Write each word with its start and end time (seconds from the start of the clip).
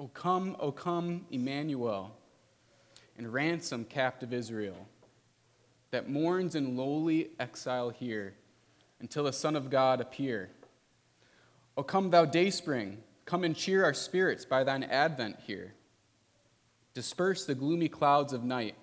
O 0.00 0.08
come, 0.08 0.56
O 0.58 0.72
come, 0.72 1.26
Emmanuel, 1.30 2.16
and 3.18 3.30
ransom 3.30 3.84
captive 3.84 4.32
Israel, 4.32 4.88
that 5.90 6.08
mourns 6.08 6.54
in 6.54 6.74
lowly 6.74 7.32
exile 7.38 7.90
here, 7.90 8.32
until 8.98 9.24
the 9.24 9.32
Son 9.32 9.54
of 9.54 9.68
God 9.68 10.00
appear. 10.00 10.48
O 11.76 11.82
come, 11.82 12.08
thou 12.08 12.24
dayspring, 12.24 12.96
come 13.26 13.44
and 13.44 13.54
cheer 13.54 13.84
our 13.84 13.92
spirits 13.92 14.46
by 14.46 14.64
thine 14.64 14.84
advent 14.84 15.36
here. 15.46 15.74
Disperse 16.94 17.44
the 17.44 17.54
gloomy 17.54 17.90
clouds 17.90 18.32
of 18.32 18.42
night, 18.42 18.76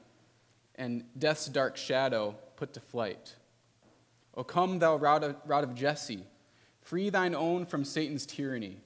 and 0.76 1.04
death's 1.18 1.48
dark 1.48 1.78
shadow 1.78 2.36
put 2.58 2.74
to 2.74 2.80
flight. 2.80 3.34
O 4.36 4.44
come, 4.44 4.78
thou 4.78 4.96
rod 4.98 5.24
of, 5.24 5.36
rod 5.48 5.64
of 5.64 5.74
Jesse, 5.74 6.28
free 6.80 7.10
thine 7.10 7.34
own 7.34 7.66
from 7.66 7.84
Satan's 7.86 8.28
tyranny. 8.28 8.82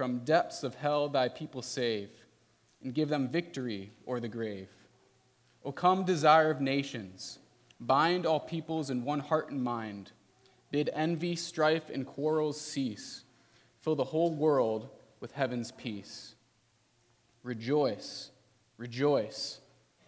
From 0.00 0.20
depths 0.20 0.62
of 0.62 0.76
hell 0.76 1.10
thy 1.10 1.28
people 1.28 1.60
save, 1.60 2.08
and 2.82 2.94
give 2.94 3.10
them 3.10 3.28
victory 3.28 3.92
o'er 4.08 4.18
the 4.18 4.28
grave. 4.28 4.70
O 5.62 5.72
come, 5.72 6.06
desire 6.06 6.50
of 6.50 6.62
nations, 6.62 7.38
bind 7.78 8.24
all 8.24 8.40
peoples 8.40 8.88
in 8.88 9.04
one 9.04 9.20
heart 9.20 9.50
and 9.50 9.62
mind. 9.62 10.12
Bid 10.70 10.88
envy, 10.94 11.36
strife, 11.36 11.90
and 11.90 12.06
quarrels 12.06 12.58
cease. 12.58 13.24
Fill 13.82 13.94
the 13.94 14.04
whole 14.04 14.32
world 14.32 14.88
with 15.20 15.32
heaven's 15.32 15.70
peace. 15.70 16.34
Rejoice, 17.42 18.30
rejoice, 18.78 19.60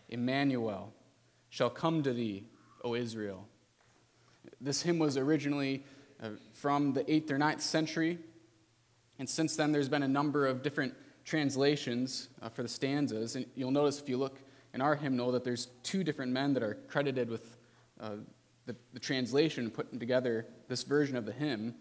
Emmanuel 0.09 0.95
shall 1.51 1.69
come 1.69 2.03
to 2.03 2.15
thee, 2.15 2.45
O 2.83 2.95
Israel. 2.95 3.47
This 4.59 4.81
hymn 4.81 4.99
was 4.99 5.19
originally 5.19 5.85
uh, 6.23 6.31
from 6.55 6.95
the 6.95 7.05
8th 7.05 7.31
or 7.33 7.37
9th 7.39 7.61
century, 7.61 8.19
and 9.23 9.31
since 9.31 9.55
then 9.55 9.71
there's 9.71 9.89
been 9.89 10.03
a 10.03 10.09
number 10.09 10.49
of 10.49 10.65
different 10.65 10.95
translations 11.25 12.29
uh, 12.43 12.49
for 12.49 12.65
the 12.65 12.69
stanzas. 12.69 13.37
And 13.37 13.47
you'll 13.55 13.71
notice 13.71 14.01
if 14.01 14.09
you 14.09 14.17
look 14.17 14.41
in 14.75 14.81
our 14.81 14.97
hymnal 14.97 15.31
that 15.31 15.45
there's 15.45 15.67
two 15.85 16.03
different 16.03 16.33
men 16.33 16.55
that 16.55 16.63
are 16.65 16.75
credited 16.89 17.31
with 17.31 17.57
uh, 18.01 18.17
the, 18.67 18.75
the 18.93 18.99
translation 18.99 19.71
putting 19.71 20.01
together 20.01 20.45
this 20.67 20.83
version 20.83 21.17
of 21.17 21.25
the 21.25 21.31
hymn. 21.31 21.77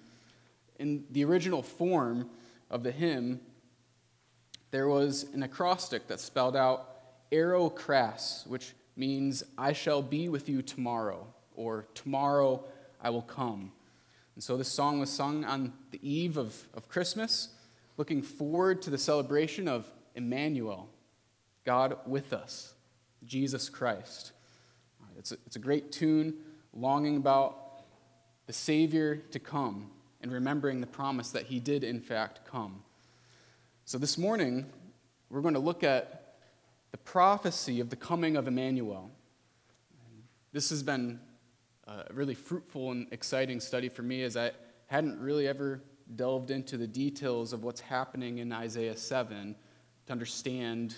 In 0.77 1.03
the 1.09 1.25
original 1.25 1.63
form 1.63 2.29
of 2.69 2.83
the 2.83 2.91
hymn, 2.91 3.39
there 4.69 4.87
was 4.87 5.25
an 5.33 5.41
acrostic 5.41 6.05
that 6.09 6.19
spelled 6.19 6.55
out 6.55 6.89
Ero 7.31 7.71
cras, 7.71 8.43
which 8.45 8.73
means 8.95 9.41
I 9.57 9.73
shall 9.73 10.03
be 10.03 10.29
with 10.29 10.47
you 10.47 10.61
tomorrow, 10.61 11.25
or 11.55 11.87
tomorrow 11.95 12.65
I 13.01 13.09
will 13.09 13.23
come. 13.23 13.71
And 14.41 14.43
so 14.43 14.57
this 14.57 14.69
song 14.69 14.99
was 14.99 15.11
sung 15.11 15.45
on 15.45 15.71
the 15.91 15.99
eve 16.01 16.35
of, 16.35 16.63
of 16.73 16.89
Christmas, 16.89 17.49
looking 17.95 18.23
forward 18.23 18.81
to 18.81 18.89
the 18.89 18.97
celebration 18.97 19.67
of 19.67 19.87
Emmanuel, 20.15 20.89
God 21.63 21.97
with 22.07 22.33
us, 22.33 22.73
Jesus 23.23 23.69
Christ. 23.69 24.31
It's 25.15 25.31
a, 25.31 25.37
it's 25.45 25.57
a 25.57 25.59
great 25.59 25.91
tune 25.91 26.33
longing 26.73 27.17
about 27.17 27.83
the 28.47 28.53
Savior 28.53 29.17
to 29.29 29.37
come 29.37 29.91
and 30.21 30.31
remembering 30.31 30.81
the 30.81 30.87
promise 30.87 31.29
that 31.29 31.45
he 31.45 31.59
did, 31.59 31.83
in 31.83 31.99
fact, 31.99 32.39
come. 32.43 32.81
So 33.85 33.99
this 33.99 34.17
morning, 34.17 34.65
we're 35.29 35.41
going 35.41 35.53
to 35.53 35.59
look 35.59 35.83
at 35.83 36.37
the 36.89 36.97
prophecy 36.97 37.79
of 37.79 37.91
the 37.91 37.95
coming 37.95 38.35
of 38.37 38.47
Emmanuel. 38.47 39.11
This 40.51 40.71
has 40.71 40.81
been 40.81 41.19
a 41.87 42.13
really 42.13 42.35
fruitful 42.35 42.91
and 42.91 43.07
exciting 43.11 43.59
study 43.59 43.89
for 43.89 44.03
me 44.03 44.23
as 44.23 44.37
I 44.37 44.51
hadn't 44.87 45.19
really 45.19 45.47
ever 45.47 45.81
delved 46.15 46.51
into 46.51 46.77
the 46.77 46.87
details 46.87 47.53
of 47.53 47.63
what's 47.63 47.81
happening 47.81 48.39
in 48.39 48.51
Isaiah 48.51 48.97
7 48.97 49.55
to 50.05 50.11
understand 50.11 50.95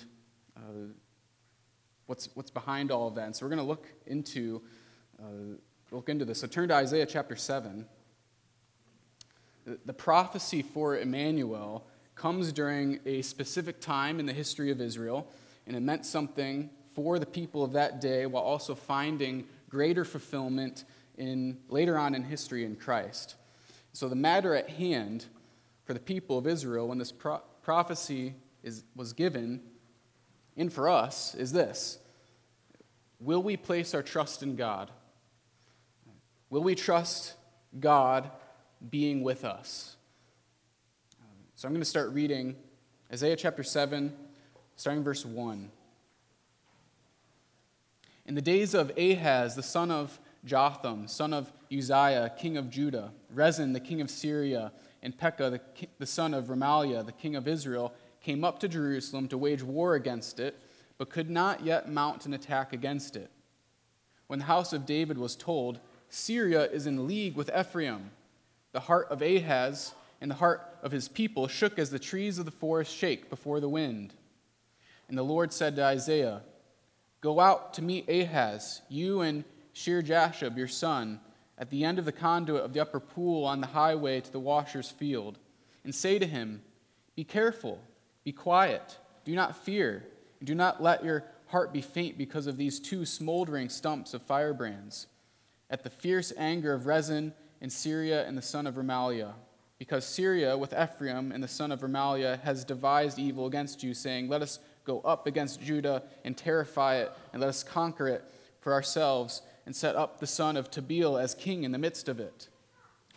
uh, 0.58 0.88
what's, 2.08 2.30
what's 2.34 2.52
behind 2.52 2.92
all 2.92 3.08
of 3.08 3.16
that. 3.16 3.26
And 3.26 3.36
so 3.36 3.46
we're 3.46 3.52
going 3.52 3.60
to 3.60 3.66
look 3.66 3.88
into 4.06 4.62
uh, 5.20 5.58
look 5.92 6.10
into 6.10 6.26
this. 6.26 6.40
So 6.40 6.48
turn 6.48 6.70
to 6.70 6.76
Isaiah 6.76 7.06
chapter 7.06 7.36
7. 7.36 7.86
The 9.86 9.94
prophecy 9.94 10.62
for 10.62 10.98
Emmanuel 10.98 11.88
comes 12.16 12.52
during 12.52 13.00
a 13.06 13.22
specific 13.22 13.80
time 13.80 14.20
in 14.20 14.26
the 14.26 14.34
history 14.34 14.72
of 14.72 14.82
Israel, 14.82 15.32
and 15.66 15.76
it 15.76 15.80
meant 15.80 16.06
something 16.06 16.70
for 16.94 17.18
the 17.18 17.26
people 17.26 17.64
of 17.64 17.72
that 17.74 18.02
day 18.02 18.26
while 18.26 18.44
also 18.44 18.76
finding 18.76 19.46
greater 19.74 20.06
fulfillment 20.06 20.86
in, 21.18 21.58
later 21.68 21.98
on 21.98 22.14
in 22.14 22.24
history 22.24 22.64
in 22.64 22.76
Christ. 22.76 23.36
So, 23.92 24.08
the 24.08 24.16
matter 24.16 24.56
at 24.56 24.70
hand 24.70 25.26
for 25.84 25.94
the 25.94 26.00
people 26.00 26.38
of 26.38 26.46
Israel 26.46 26.88
when 26.88 27.00
this 27.00 27.12
pro- 27.12 27.42
prophecy 27.64 28.36
is, 28.62 28.84
was 28.96 29.14
given, 29.14 29.62
and 30.56 30.72
for 30.72 30.88
us, 30.88 31.34
is 31.34 31.52
this 31.52 31.98
Will 33.20 33.42
we 33.42 33.58
place 33.58 33.96
our 33.96 34.04
trust 34.04 34.44
in 34.44 34.56
God? 34.56 34.92
Will 36.52 36.64
we 36.64 36.76
trust 36.76 37.34
God 37.80 38.30
being 38.88 39.24
with 39.24 39.44
us? 39.44 39.96
So 41.56 41.68
I'm 41.68 41.74
going 41.74 41.82
to 41.82 41.90
start 41.90 42.12
reading 42.12 42.56
Isaiah 43.12 43.36
chapter 43.36 43.64
7, 43.64 44.14
starting 44.76 45.04
verse 45.04 45.26
1. 45.26 45.72
In 48.26 48.36
the 48.36 48.42
days 48.42 48.74
of 48.74 48.92
Ahaz, 48.98 49.56
the 49.56 49.64
son 49.64 49.92
of 49.92 50.20
Jotham, 50.46 51.08
son 51.08 51.34
of 51.34 51.52
Uzziah, 51.72 52.34
king 52.38 52.58
of 52.58 52.70
Judah, 52.70 53.12
Rezin, 53.30 53.74
the 53.74 53.80
king 53.80 54.02
of 54.02 54.10
Syria, 54.10 54.72
and 55.02 55.18
Pekah, 55.18 55.50
the, 55.50 55.88
the 56.00 56.06
son 56.06 56.34
of 56.34 56.46
Remaliah, 56.46 57.06
the 57.06 57.12
king 57.12 57.36
of 57.36 57.48
Israel, 57.48 57.94
came 58.22 58.44
up 58.44 58.60
to 58.60 58.68
Jerusalem 58.70 59.28
to 59.28 59.38
wage 59.38 59.62
war 59.62 59.96
against 59.96 60.40
it, 60.40 60.60
but 60.98 61.10
could 61.10 61.30
not 61.30 61.64
yet 61.66 61.90
mount 61.90 62.26
an 62.26 62.34
attack 62.34 62.72
against 62.72 63.16
it. 63.16 63.30
When 64.28 64.40
the 64.40 64.46
house 64.46 64.72
of 64.72 64.86
David 64.86 65.18
was 65.18 65.36
told, 65.36 65.80
Syria 66.10 66.64
is 66.66 66.88
in 66.88 67.08
league 67.08 67.36
with 67.36 67.52
Ephraim. 67.58 68.12
The 68.72 68.82
heart 68.82 69.08
of 69.10 69.22
Ahaz 69.22 69.94
and 70.22 70.32
the 70.32 70.36
heart 70.36 70.62
of 70.82 70.94
his 70.94 71.10
people 71.10 71.48
shook 71.48 71.78
as 71.78 71.90
the 71.90 72.00
trees 72.00 72.40
of 72.40 72.46
the 72.46 72.52
forest 72.52 72.96
shake 72.96 73.30
before 73.30 73.60
the 73.60 73.68
wind. 73.68 74.14
And 75.10 75.18
the 75.18 75.24
Lord 75.24 75.52
said 75.52 75.76
to 75.76 75.84
Isaiah, 75.84 76.42
Go 77.24 77.40
out 77.40 77.74
to 77.76 77.82
meet 77.82 78.10
Ahaz, 78.10 78.82
you 78.90 79.22
and 79.22 79.46
Shear-jashub, 79.72 80.58
your 80.58 80.68
son, 80.68 81.22
at 81.58 81.70
the 81.70 81.86
end 81.86 81.98
of 81.98 82.04
the 82.04 82.12
conduit 82.12 82.66
of 82.66 82.74
the 82.74 82.82
upper 82.82 83.00
pool 83.00 83.46
on 83.46 83.62
the 83.62 83.68
highway 83.68 84.20
to 84.20 84.30
the 84.30 84.42
washer's 84.42 84.92
field, 84.92 85.40
and 85.86 85.96
say 85.96 86.20
to 86.20 86.28
him, 86.28 86.62
Be 87.16 87.24
careful, 87.24 87.80
be 88.26 88.34
quiet, 88.34 88.98
do 89.24 89.34
not 89.36 89.56
fear, 89.56 90.06
and 90.42 90.48
do 90.48 90.54
not 90.54 90.84
let 90.84 91.06
your 91.06 91.24
heart 91.48 91.72
be 91.72 91.80
faint 91.80 92.18
because 92.18 92.46
of 92.46 92.58
these 92.58 92.78
two 92.78 93.06
smoldering 93.06 93.70
stumps 93.70 94.14
of 94.14 94.22
firebrands 94.22 95.08
at 95.70 95.86
the 95.86 95.90
fierce 95.90 96.34
anger 96.38 96.74
of 96.74 96.86
Rezin 96.88 97.34
and 97.62 97.72
Syria 97.72 98.28
and 98.28 98.38
the 98.38 98.42
son 98.42 98.68
of 98.68 98.76
Remaliah. 98.76 99.32
Because 99.80 100.06
Syria, 100.06 100.58
with 100.58 100.74
Ephraim 100.74 101.32
and 101.32 101.42
the 101.42 101.48
son 101.48 101.72
of 101.72 101.80
Remaliah, 101.80 102.42
has 102.42 102.66
devised 102.66 103.18
evil 103.18 103.46
against 103.46 103.82
you, 103.82 103.94
saying, 103.94 104.28
Let 104.28 104.42
us 104.42 104.60
go 104.86 105.02
up 105.02 105.28
against 105.28 105.62
Judah 105.62 106.04
and 106.24 106.38
terrify 106.38 106.98
it, 106.98 107.12
and 107.32 107.42
let 107.42 107.50
us 107.50 107.64
conquer 107.64 108.08
it 108.08 108.24
for 108.60 108.74
ourselves, 108.74 109.42
and 109.66 109.76
set 109.76 109.96
up 109.96 110.20
the 110.20 110.28
son 110.28 110.58
of 110.58 110.70
Tabeel 110.70 111.22
as 111.22 111.36
king 111.36 111.64
in 111.64 111.72
the 111.72 111.78
midst 111.78 112.10
of 112.10 112.20
it. 112.20 112.50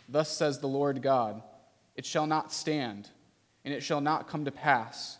Thus 0.07 0.29
says 0.29 0.59
the 0.59 0.67
Lord 0.67 1.01
God 1.01 1.41
It 1.95 2.05
shall 2.05 2.27
not 2.27 2.53
stand, 2.53 3.09
and 3.65 3.73
it 3.73 3.83
shall 3.83 4.01
not 4.01 4.27
come 4.27 4.45
to 4.45 4.51
pass. 4.51 5.17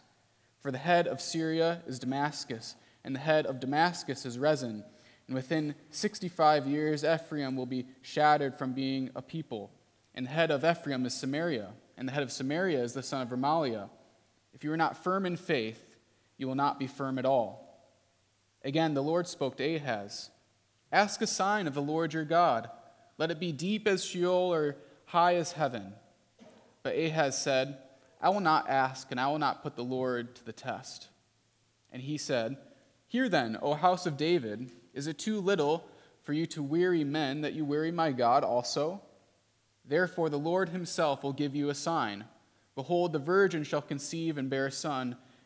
For 0.62 0.72
the 0.72 0.78
head 0.78 1.08
of 1.08 1.22
Syria 1.22 1.82
is 1.86 2.00
Damascus, 2.00 2.76
and 3.04 3.16
the 3.16 3.20
head 3.20 3.46
of 3.46 3.60
Damascus 3.60 4.26
is 4.26 4.40
Rezin 4.40 4.84
and 5.28 5.36
within 5.36 5.76
65 5.90 6.68
years, 6.68 7.04
Ephraim 7.04 7.56
will 7.56 7.66
be 7.66 7.86
shattered 8.02 8.56
from 8.56 8.74
being 8.74 9.10
a 9.16 9.22
people. 9.22 9.72
And 10.16 10.26
the 10.26 10.32
head 10.32 10.52
of 10.52 10.64
Ephraim 10.64 11.06
is 11.06 11.14
Samaria, 11.14 11.70
and 11.98 12.08
the 12.08 12.14
head 12.14 12.24
of 12.24 12.32
Samaria 12.32 12.82
is 12.82 12.94
the 12.94 13.04
son 13.04 13.22
of 13.22 13.30
Remaliah. 13.30 13.90
If 14.54 14.64
you 14.64 14.72
are 14.72 14.78
not 14.78 15.04
firm 15.04 15.26
in 15.26 15.36
faith, 15.36 15.87
you 16.38 16.48
will 16.48 16.56
not 16.56 16.80
be 16.80 16.88
firm 16.88 17.20
at 17.20 17.26
all. 17.26 17.68
Again, 18.64 18.94
the 18.94 19.04
Lord 19.04 19.28
spoke 19.28 19.58
to 19.58 19.76
Ahaz 19.76 20.30
Ask 20.92 21.22
a 21.22 21.28
sign 21.28 21.68
of 21.68 21.74
the 21.74 21.82
Lord 21.82 22.14
your 22.14 22.24
God. 22.24 22.70
Let 23.18 23.32
it 23.32 23.40
be 23.40 23.52
deep 23.52 23.88
as 23.88 24.06
Sheol 24.06 24.54
or 24.54 24.78
high 25.06 25.36
as 25.36 25.52
heaven. 25.54 25.94
But 26.84 26.96
Ahaz 26.96 27.38
said, 27.38 27.78
I 28.22 28.30
will 28.30 28.40
not 28.40 28.70
ask, 28.70 29.12
and 29.12 29.20
I 29.20 29.28
will 29.28 29.40
not 29.40 29.64
put 29.64 29.76
the 29.76 29.84
Lord 29.84 30.36
to 30.36 30.46
the 30.46 30.54
test. 30.54 31.10
And 31.92 32.02
he 32.02 32.18
said, 32.18 32.58
Hear 33.08 33.30
then, 33.30 33.58
O 33.62 33.74
house 33.74 34.06
of 34.06 34.18
David, 34.18 34.72
is 34.94 35.08
it 35.08 35.18
too 35.20 35.40
little 35.40 35.88
for 36.24 36.34
you 36.34 36.46
to 36.48 36.64
weary 36.64 37.04
men 37.04 37.42
that 37.42 37.54
you 37.54 37.66
weary 37.66 37.92
my 37.92 38.12
God 38.12 38.44
also? 38.44 39.02
Therefore, 39.86 40.30
the 40.30 40.40
Lord 40.40 40.70
himself 40.70 41.24
will 41.24 41.34
give 41.34 41.56
you 41.56 41.70
a 41.70 41.76
sign. 41.76 42.26
Behold, 42.76 43.14
the 43.14 43.20
virgin 43.20 43.64
shall 43.64 43.82
conceive 43.82 44.38
and 44.38 44.50
bear 44.50 44.68
a 44.68 44.72
son, 44.72 45.18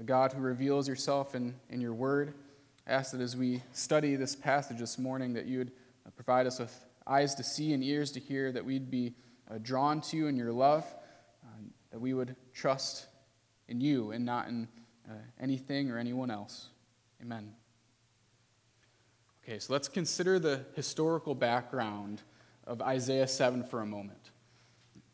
a 0.00 0.02
God 0.02 0.32
who 0.32 0.40
reveals 0.40 0.88
yourself 0.88 1.34
in, 1.34 1.54
in 1.68 1.78
your 1.80 1.92
word. 1.92 2.32
I 2.86 2.92
ask 2.92 3.12
that 3.12 3.20
as 3.20 3.36
we 3.36 3.62
study 3.72 4.16
this 4.16 4.34
passage 4.34 4.78
this 4.78 4.98
morning, 4.98 5.34
that 5.34 5.44
you 5.44 5.58
would 5.58 5.72
uh, 6.06 6.10
provide 6.16 6.46
us 6.46 6.58
with 6.58 6.74
eyes 7.06 7.34
to 7.34 7.44
see 7.44 7.74
and 7.74 7.84
ears 7.84 8.10
to 8.12 8.20
hear, 8.20 8.50
that 8.50 8.64
we'd 8.64 8.90
be 8.90 9.12
uh, 9.50 9.58
drawn 9.60 10.00
to 10.00 10.16
you 10.16 10.26
in 10.26 10.36
your 10.36 10.52
love, 10.52 10.86
uh, 11.44 11.48
that 11.90 12.00
we 12.00 12.14
would 12.14 12.34
trust 12.54 13.08
in 13.68 13.82
you 13.82 14.12
and 14.12 14.24
not 14.24 14.48
in 14.48 14.68
uh, 15.06 15.12
anything 15.38 15.90
or 15.90 15.98
anyone 15.98 16.30
else. 16.30 16.68
Amen. 17.20 17.52
Okay, 19.44 19.58
so 19.58 19.70
let's 19.70 19.88
consider 19.88 20.38
the 20.38 20.64
historical 20.76 21.34
background 21.34 22.22
of 22.66 22.80
Isaiah 22.80 23.28
7 23.28 23.64
for 23.64 23.82
a 23.82 23.86
moment. 23.86 24.30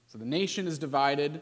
So 0.06 0.16
the 0.16 0.24
nation 0.24 0.68
is 0.68 0.78
divided 0.78 1.40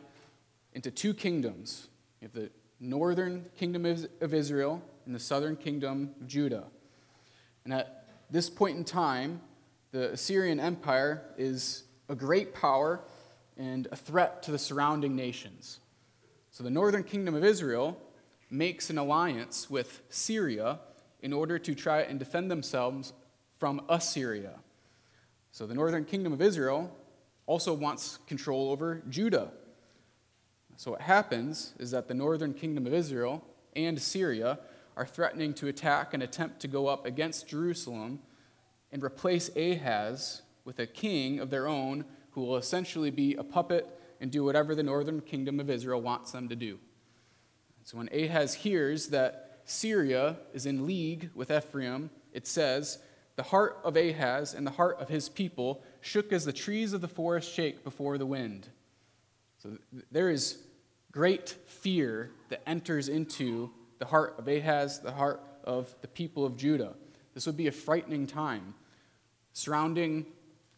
into 0.72 0.90
two 0.90 1.12
kingdoms. 1.12 1.88
You 2.22 2.28
have 2.28 2.32
the 2.32 2.50
northern 2.84 3.46
kingdom 3.56 3.84
of 3.84 4.34
Israel 4.34 4.82
and 5.06 5.14
the 5.14 5.20
southern 5.20 5.56
kingdom 5.56 6.14
of 6.20 6.28
Judah. 6.28 6.64
And 7.64 7.72
at 7.72 8.06
this 8.30 8.50
point 8.50 8.76
in 8.76 8.84
time, 8.84 9.40
the 9.90 10.12
Assyrian 10.12 10.60
Empire 10.60 11.22
is 11.38 11.84
a 12.08 12.14
great 12.14 12.54
power 12.54 13.00
and 13.56 13.86
a 13.92 13.96
threat 13.96 14.42
to 14.42 14.50
the 14.50 14.58
surrounding 14.58 15.16
nations. 15.16 15.80
So 16.50 16.62
the 16.64 16.70
northern 16.70 17.04
kingdom 17.04 17.34
of 17.34 17.44
Israel 17.44 18.00
makes 18.50 18.90
an 18.90 18.98
alliance 18.98 19.70
with 19.70 20.02
Syria 20.08 20.80
in 21.22 21.32
order 21.32 21.58
to 21.58 21.74
try 21.74 22.02
and 22.02 22.18
defend 22.18 22.50
themselves 22.50 23.12
from 23.58 23.82
Assyria. 23.88 24.60
So 25.52 25.66
the 25.66 25.74
northern 25.74 26.04
kingdom 26.04 26.32
of 26.32 26.42
Israel 26.42 26.94
also 27.46 27.72
wants 27.72 28.18
control 28.26 28.70
over 28.70 29.02
Judah. 29.08 29.52
So 30.76 30.90
what 30.90 31.02
happens 31.02 31.74
is 31.78 31.90
that 31.92 32.08
the 32.08 32.14
northern 32.14 32.52
kingdom 32.52 32.86
of 32.86 32.94
Israel 32.94 33.44
and 33.76 34.00
Syria 34.00 34.58
are 34.96 35.06
threatening 35.06 35.54
to 35.54 35.68
attack 35.68 36.14
and 36.14 36.22
attempt 36.22 36.60
to 36.60 36.68
go 36.68 36.86
up 36.86 37.06
against 37.06 37.48
Jerusalem 37.48 38.20
and 38.92 39.02
replace 39.02 39.50
Ahaz 39.56 40.42
with 40.64 40.78
a 40.78 40.86
king 40.86 41.40
of 41.40 41.50
their 41.50 41.66
own 41.66 42.04
who 42.30 42.42
will 42.42 42.56
essentially 42.56 43.10
be 43.10 43.34
a 43.34 43.44
puppet 43.44 43.86
and 44.20 44.30
do 44.30 44.44
whatever 44.44 44.74
the 44.74 44.82
northern 44.82 45.20
kingdom 45.20 45.60
of 45.60 45.70
Israel 45.70 46.00
wants 46.00 46.32
them 46.32 46.48
to 46.48 46.56
do. 46.56 46.78
So 47.84 47.98
when 47.98 48.08
Ahaz 48.12 48.54
hears 48.54 49.08
that 49.08 49.60
Syria 49.64 50.38
is 50.52 50.66
in 50.66 50.86
league 50.86 51.30
with 51.34 51.50
Ephraim, 51.50 52.10
it 52.32 52.46
says, 52.46 52.98
The 53.36 53.42
heart 53.42 53.78
of 53.84 53.96
Ahaz 53.96 54.54
and 54.54 54.66
the 54.66 54.72
heart 54.72 54.98
of 55.00 55.08
his 55.08 55.28
people 55.28 55.82
shook 56.00 56.32
as 56.32 56.44
the 56.44 56.52
trees 56.52 56.92
of 56.92 57.00
the 57.00 57.08
forest 57.08 57.52
shake 57.52 57.84
before 57.84 58.16
the 58.16 58.26
wind. 58.26 58.68
So 59.64 59.78
there 60.12 60.28
is 60.28 60.58
great 61.10 61.48
fear 61.48 62.30
that 62.50 62.62
enters 62.68 63.08
into 63.08 63.70
the 63.98 64.04
heart 64.04 64.34
of 64.38 64.46
Ahaz, 64.46 65.00
the 65.00 65.12
heart 65.12 65.40
of 65.64 65.94
the 66.02 66.08
people 66.08 66.44
of 66.44 66.58
Judah. 66.58 66.92
This 67.32 67.46
would 67.46 67.56
be 67.56 67.66
a 67.66 67.72
frightening 67.72 68.26
time 68.26 68.74
surrounding 69.54 70.26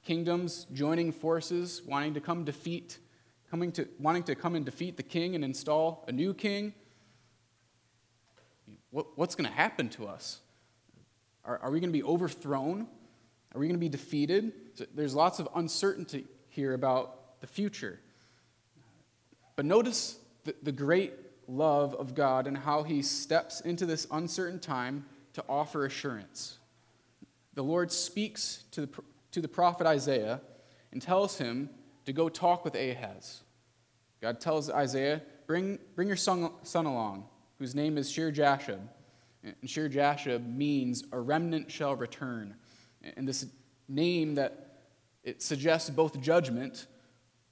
kingdoms 0.05 0.69
joining 0.73 1.11
forces, 1.11 1.83
wanting 1.85 2.15
to 2.15 2.21
come 2.21 2.44
defeat, 2.44 2.99
coming 3.50 3.73
to, 3.73 3.88
wanting 3.99 4.23
to 4.23 4.37
come 4.37 4.55
and 4.55 4.65
defeat 4.65 4.97
the 4.97 5.03
king 5.03 5.35
and 5.35 5.44
install 5.44 6.05
a 6.06 6.12
new 6.12 6.33
king. 6.33 6.73
What, 8.91 9.19
what's 9.19 9.35
going 9.35 9.50
to 9.50 9.56
happen 9.56 9.88
to 9.91 10.06
us? 10.06 10.38
Are, 11.44 11.59
are 11.59 11.73
we 11.73 11.81
going 11.81 11.91
to 11.91 11.99
be 11.99 12.05
overthrown? 12.05 12.87
Are 13.53 13.59
we 13.59 13.67
going 13.67 13.75
to 13.75 13.81
be 13.81 13.88
defeated? 13.88 14.53
So 14.75 14.85
there's 14.94 15.15
lots 15.15 15.41
of 15.41 15.49
uncertainty 15.56 16.27
here 16.50 16.73
about 16.75 17.41
the 17.41 17.49
future. 17.49 17.99
But 19.56 19.64
notice 19.64 20.19
the, 20.44 20.55
the 20.62 20.73
great 20.73 21.14
love 21.49 21.94
of 21.94 22.14
God 22.14 22.47
and 22.47 22.56
how 22.56 22.82
he 22.82 23.03
steps 23.03 23.61
into 23.61 23.87
this 23.87 24.06
uncertain 24.11 24.61
time 24.61 25.06
to 25.32 25.44
offer 25.49 25.85
assurance 25.85 26.58
the 27.56 27.64
Lord 27.64 27.91
speaks 27.91 28.64
to 28.73 28.82
the, 28.82 29.03
to 29.32 29.41
the 29.41 29.49
prophet 29.49 29.87
Isaiah 29.87 30.41
and 30.93 31.03
tells 31.03 31.38
him 31.38 31.70
to 32.05 32.12
go 32.12 32.29
talk 32.29 32.64
with 32.64 32.76
Ahaz. 32.76 33.43
God 34.20 34.41
tells 34.41 34.70
Isaiah, 34.70 35.23
Bring, 35.47 35.79
bring 35.94 36.06
your 36.06 36.17
son, 36.17 36.50
son 36.62 36.87
along, 36.87 37.25
whose 37.59 37.75
name 37.75 37.99
is 37.99 38.11
Shear 38.11 38.31
Jashub. 38.31 38.81
And 39.43 39.70
Shear 39.70 39.88
Jashub 39.88 40.47
means 40.47 41.05
a 41.12 41.19
remnant 41.19 41.70
shall 41.70 41.97
return. 41.97 42.56
And 43.17 43.26
this 43.26 43.47
name 43.88 44.35
that 44.35 44.81
it 45.25 45.41
suggests 45.41 45.88
both 45.88 46.20
judgment, 46.20 46.87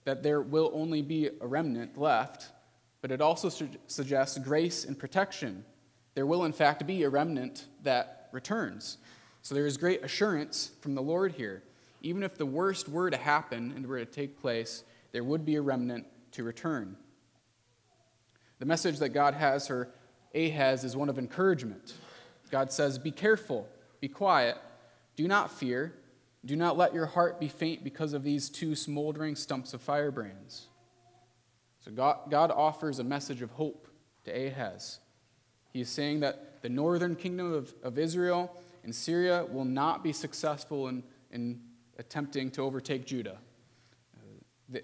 that 0.05 0.23
there 0.23 0.41
will 0.41 0.71
only 0.75 1.03
be 1.03 1.31
a 1.41 1.47
remnant 1.47 1.99
left, 1.99 2.51
but 3.01 3.11
it 3.11 3.21
also 3.21 3.49
su- 3.49 3.69
suggests 3.87 4.39
grace 4.39 4.85
and 4.85 4.99
protection. 4.99 5.65
There 6.15 6.27
will, 6.27 6.45
in 6.45 6.53
fact, 6.53 6.87
be 6.87 7.03
a 7.03 7.09
remnant 7.09 7.67
that 7.83 8.29
returns. 8.33 8.99
So 9.43 9.55
there 9.55 9.67
is 9.67 9.77
great 9.77 10.05
assurance 10.05 10.71
from 10.81 10.95
the 10.95 11.03
Lord 11.03 11.33
here. 11.33 11.63
Even 12.03 12.23
if 12.23 12.37
the 12.37 12.47
worst 12.47 12.89
were 12.89 13.11
to 13.11 13.17
happen 13.17 13.73
and 13.75 13.87
were 13.87 13.99
to 13.99 14.05
take 14.05 14.41
place, 14.41 14.85
there 15.13 15.25
would 15.25 15.45
be 15.45 15.57
a 15.57 15.63
remnant 15.63 16.07
to 16.33 16.45
return. 16.45 16.97
The 18.59 18.67
message 18.67 18.99
that 18.99 19.11
God 19.11 19.35
has 19.35 19.67
for 19.67 19.91
Ahaz 20.35 20.85
is 20.85 20.97
one 20.97 21.09
of 21.09 21.19
encouragement. 21.19 21.95
God 22.51 22.73
says, 22.73 22.99
Be 22.99 23.11
careful, 23.11 23.69
be 24.01 24.09
quiet, 24.09 24.57
do 25.17 25.29
not 25.29 25.51
fear, 25.51 25.95
do 26.45 26.57
not 26.57 26.77
let 26.77 26.93
your 26.93 27.07
heart 27.07 27.41
be 27.41 27.49
faint 27.49 27.83
because 27.83 28.13
of 28.13 28.23
these 28.23 28.51
two 28.51 28.75
smoldering 28.75 29.35
stumps 29.37 29.73
of 29.75 29.81
firebrands. 29.81 30.69
So 31.81 31.91
God, 31.91 32.31
God 32.31 32.51
offers 32.51 32.99
a 32.99 33.05
message 33.05 33.43
of 33.43 33.51
hope 33.51 33.89
to 34.25 34.31
Ahaz. 34.31 35.01
He 35.73 35.81
is 35.81 35.89
saying 35.89 36.21
that 36.21 36.63
the 36.63 36.69
northern 36.69 37.17
kingdom 37.17 37.53
of, 37.53 37.75
of 37.83 37.99
Israel 37.99 38.55
and 38.85 38.95
Syria 38.95 39.47
will 39.51 39.65
not 39.65 40.05
be 40.05 40.13
successful 40.13 40.89
in, 40.89 41.03
in 41.31 41.61
attempting 41.99 42.51
to 42.53 42.63
overtake 42.63 43.07
Judah. 43.07 43.39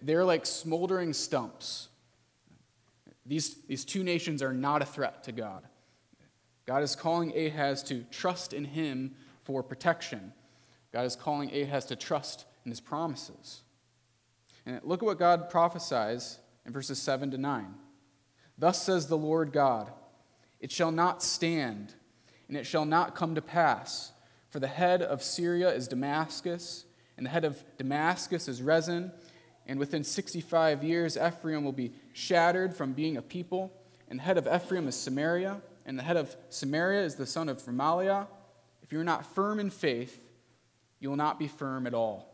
They're 0.02 0.24
like 0.24 0.46
smoldering 0.46 1.12
stumps. 1.12 1.88
These, 3.24 3.62
these 3.66 3.84
two 3.84 4.04
nations 4.04 4.42
are 4.42 4.52
not 4.52 4.82
a 4.82 4.84
threat 4.84 5.24
to 5.24 5.32
God. 5.32 5.64
God 6.66 6.82
is 6.82 6.94
calling 6.94 7.36
Ahaz 7.36 7.82
to 7.84 8.04
trust 8.10 8.52
in 8.52 8.64
him 8.64 9.14
for 9.42 9.62
protection. 9.62 10.32
God 10.92 11.04
is 11.04 11.16
calling 11.16 11.54
Ahaz 11.54 11.84
to 11.86 11.96
trust 11.96 12.46
in 12.64 12.70
his 12.70 12.80
promises. 12.80 13.62
And 14.66 14.80
look 14.82 15.02
at 15.02 15.06
what 15.06 15.18
God 15.18 15.48
prophesies 15.50 16.38
in 16.66 16.72
verses 16.72 17.00
7 17.00 17.30
to 17.30 17.38
9. 17.38 17.74
Thus 18.58 18.82
says 18.82 19.06
the 19.06 19.16
Lord 19.16 19.52
God, 19.52 19.90
it 20.60 20.70
shall 20.70 20.92
not 20.92 21.22
stand 21.22 21.94
and 22.48 22.56
it 22.56 22.66
shall 22.66 22.84
not 22.84 23.14
come 23.14 23.36
to 23.36 23.42
pass. 23.42 24.12
For 24.50 24.58
the 24.58 24.66
head 24.66 25.02
of 25.02 25.22
Syria 25.22 25.72
is 25.72 25.86
Damascus, 25.86 26.84
and 27.16 27.24
the 27.24 27.30
head 27.30 27.44
of 27.44 27.62
Damascus 27.78 28.48
is 28.48 28.60
Rezin. 28.60 29.12
And 29.66 29.78
within 29.78 30.02
65 30.02 30.82
years, 30.82 31.16
Ephraim 31.16 31.62
will 31.62 31.72
be 31.72 31.92
shattered 32.12 32.74
from 32.74 32.92
being 32.92 33.16
a 33.16 33.22
people. 33.22 33.72
And 34.08 34.18
the 34.18 34.24
head 34.24 34.36
of 34.36 34.48
Ephraim 34.48 34.88
is 34.88 34.96
Samaria, 34.96 35.62
and 35.86 35.96
the 35.96 36.02
head 36.02 36.16
of 36.16 36.34
Samaria 36.48 37.04
is 37.04 37.14
the 37.14 37.26
son 37.26 37.48
of 37.48 37.62
Remaliah. 37.62 38.26
If 38.82 38.90
you're 38.90 39.04
not 39.04 39.24
firm 39.24 39.60
in 39.60 39.70
faith, 39.70 40.20
you 41.00 41.08
will 41.08 41.16
not 41.16 41.38
be 41.38 41.48
firm 41.48 41.86
at 41.86 41.94
all. 41.94 42.30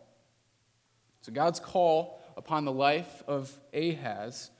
So 1.23 1.32
God's 1.32 1.61
call 1.61 2.20
upon 2.37 2.64
the 2.64 2.73
life 2.73 3.23
of 3.26 3.56
Ahaz 3.73 4.50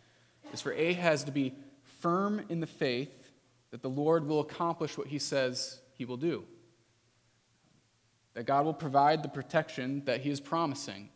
is 0.53 0.61
for 0.61 0.73
Ahaz 0.73 1.25
to 1.25 1.33
be 1.33 1.55
firm 2.01 2.45
in 2.49 2.61
the 2.61 2.67
faith 2.67 3.31
that 3.71 3.83
the 3.83 3.91
Lord 3.91 4.27
will 4.27 4.41
accomplish 4.41 4.97
what 4.97 5.09
he 5.09 5.19
says 5.19 5.81
he 5.95 6.05
will 6.05 6.17
do, 6.17 6.45
that 8.35 8.47
God 8.47 8.65
will 8.65 8.75
provide 8.75 9.23
the 9.23 9.29
protection 9.29 10.03
that 10.07 10.21
he 10.21 10.31
is 10.31 10.41
promising. 10.41 11.09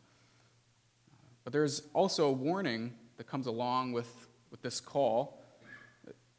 But 1.45 1.53
there's 1.53 1.83
also 1.95 2.27
a 2.27 2.33
warning 2.33 2.95
that 3.17 3.27
comes 3.27 3.47
along 3.47 3.93
with, 3.93 4.29
with 4.51 4.63
this 4.63 4.81
call. 4.81 5.43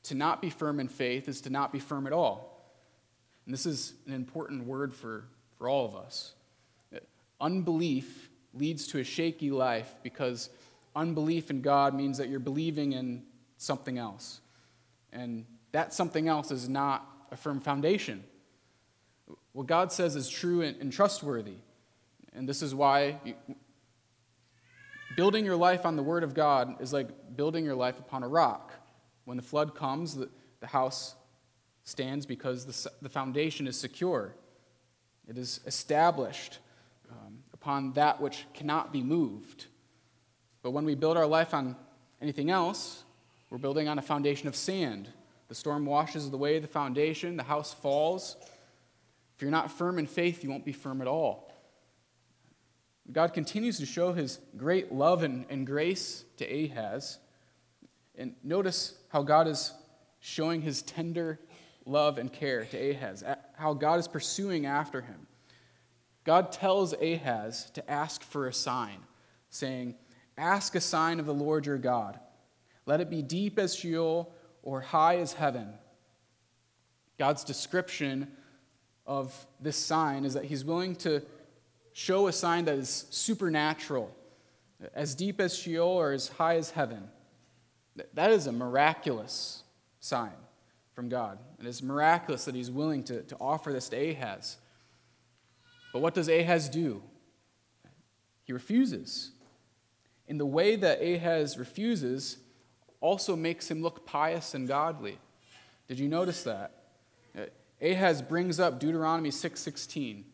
To 0.03 0.15
not 0.15 0.41
be 0.41 0.49
firm 0.49 0.79
in 0.79 0.87
faith 0.87 1.27
is 1.27 1.41
to 1.41 1.49
not 1.49 1.71
be 1.71 1.79
firm 1.79 2.07
at 2.07 2.13
all. 2.13 2.51
And 3.45 3.53
this 3.53 3.65
is 3.65 3.93
an 4.07 4.13
important 4.13 4.65
word 4.65 4.93
for, 4.93 5.25
for 5.57 5.69
all 5.69 5.85
of 5.85 5.95
us. 5.95 6.33
Unbelief 7.41 8.29
leads 8.53 8.87
to 8.87 8.99
a 8.99 9.03
shaky 9.03 9.51
life 9.51 9.95
because 10.03 10.49
unbelief 10.95 11.49
in 11.49 11.61
God 11.61 11.93
means 11.93 12.17
that 12.17 12.29
you're 12.29 12.39
believing 12.39 12.93
in 12.93 13.23
something 13.57 13.97
else. 13.97 14.41
And 15.11 15.45
that 15.71 15.93
something 15.93 16.27
else 16.27 16.51
is 16.51 16.69
not 16.69 17.07
a 17.31 17.37
firm 17.37 17.59
foundation. 17.59 18.23
What 19.53 19.67
God 19.67 19.91
says 19.91 20.15
is 20.15 20.29
true 20.29 20.61
and, 20.61 20.91
trustworthy. 20.91 21.57
And 22.33 22.47
this 22.47 22.61
is 22.61 22.75
why 22.75 23.19
you, 23.25 23.33
building 25.15 25.45
your 25.45 25.55
life 25.55 25.85
on 25.85 25.95
the 25.95 26.03
Word 26.03 26.23
of 26.23 26.33
God 26.33 26.81
is 26.81 26.93
like 26.93 27.35
building 27.35 27.65
your 27.65 27.75
life 27.75 27.99
upon 27.99 28.23
a 28.23 28.27
rock. 28.27 28.73
When 29.25 29.37
the 29.37 29.43
flood 29.43 29.75
comes, 29.75 30.15
the, 30.15 30.29
the 30.59 30.67
house 30.67 31.15
stands 31.83 32.25
because 32.25 32.65
the, 32.65 32.91
the 33.01 33.09
foundation 33.09 33.67
is 33.67 33.77
secure. 33.77 34.35
It 35.27 35.37
is 35.37 35.61
established 35.65 36.59
upon 37.61 37.93
that 37.93 38.19
which 38.19 38.45
cannot 38.55 38.91
be 38.91 39.03
moved. 39.03 39.67
But 40.63 40.71
when 40.71 40.83
we 40.83 40.95
build 40.95 41.15
our 41.15 41.27
life 41.27 41.53
on 41.53 41.75
anything 42.19 42.49
else, 42.49 43.03
we're 43.51 43.59
building 43.59 43.87
on 43.87 43.99
a 43.99 44.01
foundation 44.01 44.47
of 44.47 44.55
sand. 44.55 45.09
The 45.47 45.53
storm 45.53 45.85
washes 45.85 46.27
away 46.33 46.57
the 46.57 46.67
foundation, 46.67 47.37
the 47.37 47.43
house 47.43 47.73
falls. 47.73 48.35
If 49.35 49.43
you're 49.43 49.51
not 49.51 49.71
firm 49.71 49.99
in 49.99 50.07
faith, 50.07 50.43
you 50.43 50.49
won't 50.49 50.65
be 50.65 50.71
firm 50.71 51.01
at 51.01 51.07
all. 51.07 51.53
God 53.11 53.33
continues 53.33 53.77
to 53.79 53.85
show 53.85 54.13
his 54.13 54.39
great 54.57 54.91
love 54.91 55.21
and, 55.21 55.45
and 55.49 55.67
grace 55.67 56.23
to 56.37 56.45
Ahaz. 56.45 57.19
And 58.17 58.35
notice 58.43 58.95
how 59.09 59.21
God 59.21 59.47
is 59.47 59.73
showing 60.19 60.61
his 60.61 60.81
tender 60.81 61.39
love 61.85 62.17
and 62.17 62.31
care 62.31 62.65
to 62.65 62.77
Ahaz, 62.77 63.23
how 63.53 63.73
God 63.73 63.99
is 63.99 64.07
pursuing 64.07 64.65
after 64.65 65.01
him. 65.01 65.27
God 66.23 66.51
tells 66.51 66.93
Ahaz 66.93 67.69
to 67.71 67.89
ask 67.89 68.23
for 68.23 68.47
a 68.47 68.53
sign, 68.53 68.99
saying, 69.49 69.95
Ask 70.37 70.75
a 70.75 70.81
sign 70.81 71.19
of 71.19 71.25
the 71.25 71.33
Lord 71.33 71.65
your 71.65 71.77
God. 71.77 72.19
Let 72.85 73.01
it 73.01 73.09
be 73.09 73.21
deep 73.21 73.59
as 73.59 73.75
Sheol 73.75 74.33
or 74.63 74.81
high 74.81 75.17
as 75.17 75.33
heaven. 75.33 75.73
God's 77.17 77.43
description 77.43 78.31
of 79.05 79.45
this 79.59 79.77
sign 79.77 80.25
is 80.25 80.33
that 80.33 80.45
he's 80.45 80.63
willing 80.63 80.95
to 80.97 81.21
show 81.93 82.27
a 82.27 82.31
sign 82.31 82.65
that 82.65 82.75
is 82.77 83.05
supernatural, 83.09 84.15
as 84.93 85.15
deep 85.15 85.39
as 85.39 85.55
Sheol 85.55 85.87
or 85.87 86.11
as 86.11 86.29
high 86.29 86.55
as 86.55 86.71
heaven. 86.71 87.09
That 88.13 88.31
is 88.31 88.47
a 88.47 88.51
miraculous 88.51 89.63
sign 89.99 90.31
from 90.93 91.09
God. 91.09 91.39
And 91.57 91.67
It 91.67 91.69
is 91.69 91.83
miraculous 91.83 92.45
that 92.45 92.55
he's 92.55 92.71
willing 92.71 93.03
to, 93.05 93.21
to 93.23 93.35
offer 93.39 93.71
this 93.73 93.89
to 93.89 93.97
Ahaz. 93.97 94.57
But 95.91 96.01
what 96.01 96.13
does 96.13 96.27
Ahaz 96.27 96.69
do? 96.69 97.03
He 98.43 98.53
refuses. 98.53 99.31
And 100.27 100.39
the 100.39 100.45
way 100.45 100.75
that 100.75 101.01
Ahaz 101.01 101.57
refuses 101.57 102.37
also 103.01 103.35
makes 103.35 103.69
him 103.69 103.81
look 103.81 104.05
pious 104.05 104.53
and 104.53 104.67
godly. 104.67 105.19
Did 105.87 105.99
you 105.99 106.07
notice 106.07 106.43
that? 106.43 106.71
Ahaz 107.81 108.21
brings 108.21 108.59
up 108.59 108.79
Deuteronomy 108.79 109.31
6:16 109.31 110.25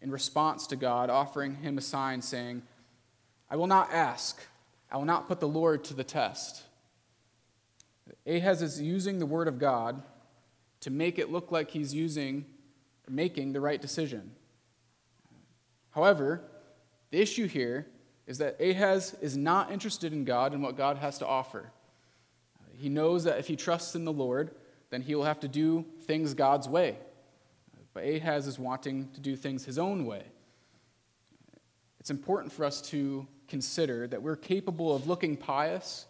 in 0.00 0.10
response 0.10 0.66
to 0.68 0.76
God 0.76 1.10
offering 1.10 1.56
him 1.56 1.76
a 1.76 1.80
sign 1.80 2.22
saying, 2.22 2.62
"I 3.50 3.56
will 3.56 3.66
not 3.66 3.90
ask. 3.92 4.40
I 4.90 4.96
will 4.96 5.04
not 5.04 5.26
put 5.26 5.40
the 5.40 5.48
Lord 5.48 5.84
to 5.84 5.94
the 5.94 6.04
test." 6.04 6.62
Ahaz 8.26 8.62
is 8.62 8.80
using 8.80 9.18
the 9.18 9.26
word 9.26 9.48
of 9.48 9.58
God 9.58 10.02
to 10.80 10.90
make 10.90 11.18
it 11.18 11.30
look 11.30 11.50
like 11.50 11.72
he's 11.72 11.92
using 11.92 12.46
making 13.08 13.52
the 13.52 13.60
right 13.60 13.82
decision. 13.82 14.36
However, 15.98 16.40
the 17.10 17.20
issue 17.20 17.48
here 17.48 17.84
is 18.28 18.38
that 18.38 18.60
Ahaz 18.60 19.16
is 19.20 19.36
not 19.36 19.72
interested 19.72 20.12
in 20.12 20.24
God 20.24 20.52
and 20.52 20.62
what 20.62 20.76
God 20.76 20.98
has 20.98 21.18
to 21.18 21.26
offer. 21.26 21.72
He 22.76 22.88
knows 22.88 23.24
that 23.24 23.40
if 23.40 23.48
he 23.48 23.56
trusts 23.56 23.96
in 23.96 24.04
the 24.04 24.12
Lord, 24.12 24.52
then 24.90 25.02
he 25.02 25.16
will 25.16 25.24
have 25.24 25.40
to 25.40 25.48
do 25.48 25.84
things 26.02 26.34
God's 26.34 26.68
way. 26.68 26.98
But 27.94 28.04
Ahaz 28.04 28.46
is 28.46 28.60
wanting 28.60 29.08
to 29.14 29.20
do 29.20 29.34
things 29.34 29.64
his 29.64 29.76
own 29.76 30.06
way. 30.06 30.22
It's 31.98 32.10
important 32.10 32.52
for 32.52 32.64
us 32.64 32.80
to 32.90 33.26
consider 33.48 34.06
that 34.06 34.22
we're 34.22 34.36
capable 34.36 34.94
of 34.94 35.08
looking 35.08 35.36
pious 35.36 36.06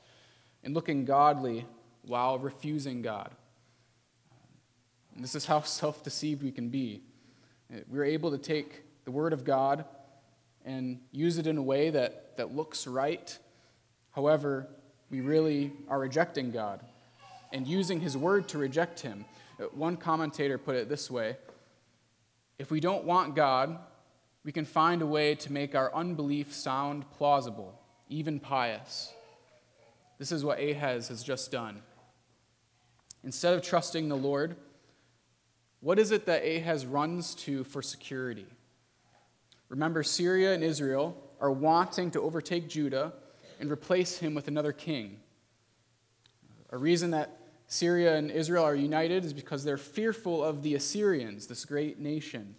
and 0.63 0.75
looking 0.75 1.07
godly 1.07 1.65
while 2.03 2.39
refusing 2.39 3.01
God. 3.01 3.31
And 5.15 5.25
this 5.25 5.35
is 5.35 5.47
how 5.47 5.61
self 5.63 6.05
deceived 6.05 6.43
we 6.43 6.53
can 6.53 6.69
be. 6.69 7.01
We're 7.89 8.05
able 8.05 8.31
to 8.33 8.39
take 8.39 8.83
the 9.09 9.13
Word 9.13 9.33
of 9.33 9.43
God 9.43 9.87
and 10.67 11.01
use 11.13 11.39
it 11.39 11.47
in 11.47 11.57
a 11.57 11.63
way 11.63 11.89
that, 11.89 12.37
that 12.37 12.55
looks 12.55 12.87
right. 12.87 13.39
However, 14.11 14.69
we 15.11 15.23
really 15.23 15.73
are 15.89 15.99
rejecting 15.99 16.51
God 16.51 16.81
and 17.51 17.67
using 17.67 18.01
His 18.01 18.19
Word 18.19 18.49
to 18.49 18.59
reject 18.59 19.01
Him. 19.01 19.25
One 19.73 19.97
commentator 19.97 20.59
put 20.59 20.77
it 20.77 20.91
this 20.91 21.11
way 21.11 21.39
If 22.59 22.71
we 22.71 22.81
don't 22.81 23.05
want 23.05 23.35
God, 23.35 23.79
we 24.45 24.53
can 24.53 24.67
find 24.67 25.01
a 25.01 25.07
way 25.07 25.35
to 25.37 25.51
make 25.51 25.75
our 25.75 25.91
unbelief 25.95 26.53
sound 26.53 27.11
plausible, 27.13 27.81
even 28.11 28.39
pious. 28.39 29.11
This 30.19 30.33
is 30.33 30.45
what 30.45 30.61
Ahaz 30.61 31.09
has 31.09 31.23
just 31.23 31.51
done. 31.51 31.81
Instead 33.25 33.55
of 33.55 33.63
trusting 33.63 34.11
the 34.11 34.19
Lord, 34.19 34.55
what 35.81 35.99
is 35.99 36.11
it 36.11 36.27
that 36.27 36.43
Ahaz 36.43 36.85
runs 36.85 37.35
to 37.37 37.65
for 37.65 37.81
security? 37.81 38.49
Remember, 39.69 40.03
Syria 40.03 40.55
and 40.55 40.65
Israel 40.65 41.17
are 41.41 41.51
wanting 41.51 42.11
to 42.13 42.21
overtake 42.21 42.69
Judah 42.69 43.13
and 43.61 43.71
replace 43.71 44.19
him 44.19 44.35
with 44.35 44.49
another 44.49 44.73
king. 44.73 45.21
A 46.71 46.79
reason 46.79 47.11
that 47.13 47.39
Syria 47.67 48.17
and 48.17 48.31
Israel 48.31 48.65
are 48.65 48.75
united 48.75 49.25
is 49.25 49.33
because 49.33 49.65
they're 49.65 49.77
fearful 49.77 50.43
of 50.43 50.63
the 50.63 50.75
Assyrians, 50.75 51.47
this 51.47 51.65
great 51.65 51.99
nation. 51.99 52.55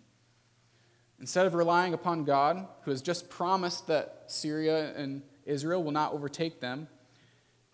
Instead 1.19 1.45
of 1.45 1.53
relying 1.53 1.93
upon 1.93 2.23
God, 2.23 2.67
who 2.83 2.91
has 2.91 3.01
just 3.01 3.29
promised 3.29 3.87
that 3.87 4.23
Syria 4.27 4.93
and 4.95 5.21
Israel 5.45 5.83
will 5.83 5.91
not 5.91 6.13
overtake 6.13 6.61
them, 6.61 6.87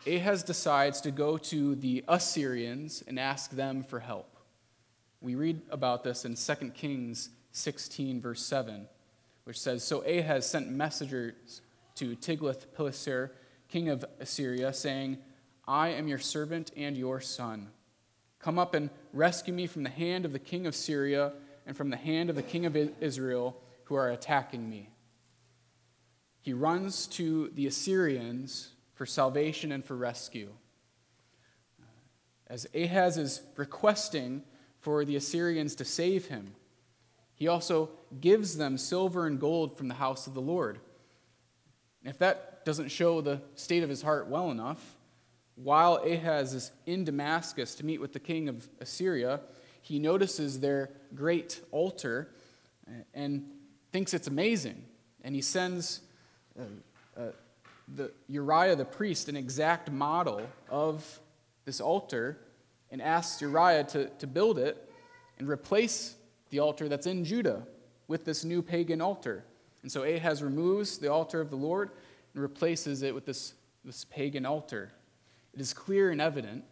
Ahaz 0.08 0.44
decides 0.44 1.02
to 1.02 1.12
go 1.12 1.38
to 1.38 1.76
the 1.76 2.04
Assyrians 2.08 3.04
and 3.08 3.20
ask 3.20 3.52
them 3.52 3.84
for 3.84 4.00
help. 4.00 4.38
We 5.20 5.36
read 5.36 5.62
about 5.70 6.04
this 6.04 6.26
in 6.26 6.36
2 6.36 6.72
Kings 6.72 7.30
16, 7.52 8.22
verse 8.22 8.42
7, 8.46 8.88
which 9.46 9.60
says 9.60 9.84
So 9.84 10.02
Ahaz 10.02 10.48
sent 10.48 10.70
messengers 10.70 11.62
to 11.96 12.16
Tiglath-Pileser, 12.16 13.32
king 13.70 13.90
of 13.90 14.04
Assyria, 14.20 14.74
saying, 14.74 15.18
I 15.68 15.90
am 15.90 16.08
your 16.08 16.20
servant 16.20 16.72
and 16.76 16.98
your 16.98 17.22
son. 17.22 17.70
Come 18.40 18.60
up 18.60 18.76
and 18.76 18.90
rescue 19.14 19.54
me 19.54 19.66
from 19.66 19.84
the 19.84 19.90
hand 19.90 20.26
of 20.26 20.34
the 20.34 20.40
king 20.40 20.68
of 20.68 20.76
Syria 20.76 21.34
and 21.66 21.76
from 21.76 21.90
the 21.90 21.98
hand 21.98 22.30
of 22.30 22.36
the 22.36 22.44
king 22.44 22.66
of 22.66 22.76
Israel 22.76 23.60
who 23.86 23.96
are 23.96 24.12
attacking 24.12 24.70
me. 24.70 24.90
He 26.42 26.54
runs 26.54 27.08
to 27.08 27.50
the 27.56 27.66
Assyrians 27.66 28.70
for 28.94 29.06
salvation 29.06 29.72
and 29.72 29.84
for 29.84 29.96
rescue. 29.96 30.50
As 32.48 32.68
Ahaz 32.76 33.18
is 33.18 33.42
requesting 33.56 34.44
for 34.80 35.04
the 35.06 35.16
Assyrians 35.16 35.74
to 35.76 35.86
save 35.86 36.28
him, 36.28 36.54
he 37.36 37.48
also 37.48 37.90
gives 38.20 38.58
them 38.58 38.78
silver 38.78 39.28
and 39.28 39.40
gold 39.40 39.78
from 39.78 39.88
the 39.88 39.96
house 39.96 40.26
of 40.28 40.34
the 40.34 40.42
Lord. 40.42 40.80
if 42.04 42.18
that 42.20 42.64
doesn't 42.66 42.90
show 42.90 43.22
the 43.22 43.42
state 43.56 43.84
of 43.84 43.90
his 43.90 44.02
heart 44.02 44.28
well 44.28 44.52
enough, 44.52 44.96
while 45.56 45.96
Ahaz 45.98 46.54
is 46.54 46.72
in 46.86 47.04
Damascus 47.04 47.76
to 47.76 47.86
meet 47.86 48.02
with 48.02 48.14
the 48.14 48.20
king 48.20 48.50
of 48.50 48.68
Assyria, 48.80 49.40
he 49.82 50.00
notices 50.00 50.60
their 50.60 50.90
great 51.14 51.62
altar 51.72 52.30
and 53.14 53.46
thinks 53.92 54.14
it's 54.14 54.28
amazing. 54.28 54.84
And 55.24 55.34
he 55.36 55.42
sends 55.42 56.02
uh, 56.60 56.64
uh, 57.18 57.28
the 57.88 58.12
Uriah 58.28 58.76
the 58.76 58.86
priest 58.86 59.30
an 59.30 59.36
exact 59.36 59.92
model 59.92 60.42
of 60.70 61.20
this 61.66 61.80
altar 61.80 62.38
and 62.92 63.02
asks 63.02 63.42
Uriah 63.42 63.84
to, 63.86 64.08
to 64.08 64.28
build 64.28 64.60
it 64.60 64.90
and 65.38 65.48
replace 65.48 66.15
the 66.50 66.60
altar 66.60 66.88
that's 66.88 67.08
in 67.08 67.26
Judah 67.26 67.64
with 68.08 68.26
this 68.26 68.44
new 68.44 68.62
pagan 68.62 69.02
altar. 69.02 69.44
And 69.82 69.92
so 69.92 70.04
Ahaz 70.04 70.42
removes 70.42 70.98
the 70.98 71.12
altar 71.12 71.42
of 71.42 71.50
the 71.50 71.56
Lord 71.56 71.92
and 72.34 72.42
replaces 72.42 73.02
it 73.02 73.14
with 73.14 73.26
this, 73.26 73.54
this 73.84 74.06
pagan 74.06 74.46
altar. 74.46 74.92
It 75.54 75.62
is 75.62 75.74
clear 75.74 76.12
and 76.12 76.20
evident 76.20 76.64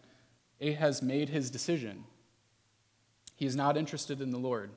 Ahaz 0.61 1.01
made 1.01 1.29
his 1.29 1.49
decision. 1.49 2.05
He 3.35 3.45
is 3.45 3.55
not 3.55 3.77
interested 3.77 4.21
in 4.21 4.31
the 4.31 4.37
Lord. 4.37 4.71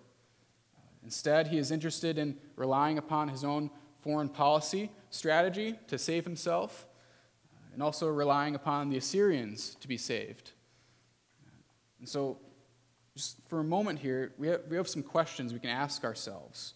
Instead, 1.05 1.49
he 1.49 1.59
is 1.59 1.71
interested 1.71 2.19
in 2.19 2.37
relying 2.57 2.99
upon 2.99 3.29
his 3.29 3.45
own 3.45 3.71
foreign 4.01 4.29
policy 4.29 4.91
strategy 5.11 5.79
to 5.89 5.99
save 5.99 6.25
himself, 6.25 6.87
and 7.73 7.83
also 7.83 8.09
relying 8.09 8.55
upon 8.55 8.89
the 8.89 8.97
Assyrians 8.97 9.77
to 9.81 9.89
be 9.89 9.97
saved. 9.97 10.53
And 11.99 12.09
so, 12.09 12.39
just 13.17 13.39
for 13.49 13.61
a 13.61 13.65
moment 13.65 13.99
here, 13.99 14.35
we 14.37 14.49
have, 14.49 14.61
we 14.69 14.77
have 14.77 14.89
some 14.89 15.03
questions 15.03 15.55
we 15.55 15.59
can 15.59 15.71
ask 15.71 16.05
ourselves. 16.05 16.75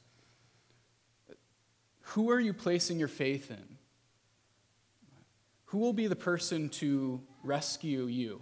Who 2.00 2.30
are 2.30 2.40
you 2.40 2.54
placing 2.54 2.98
your 2.98 3.08
faith 3.08 3.50
in? 3.50 3.76
Who 5.66 5.78
will 5.78 5.92
be 5.92 6.06
the 6.06 6.16
person 6.16 6.70
to 6.70 7.20
rescue 7.44 8.06
you? 8.06 8.40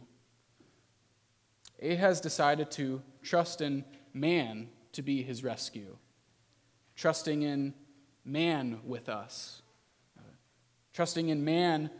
Ahaz 1.82 2.20
decided 2.20 2.70
to 2.72 3.02
trust 3.22 3.60
in 3.60 3.84
man 4.14 4.68
to 4.92 5.02
be 5.02 5.22
his 5.22 5.42
rescue, 5.42 5.96
trusting 6.96 7.42
in 7.42 7.74
man 8.24 8.78
with 8.84 9.08
us. 9.08 9.62
Trusting 10.94 11.28
in 11.28 11.44
man 11.44 11.90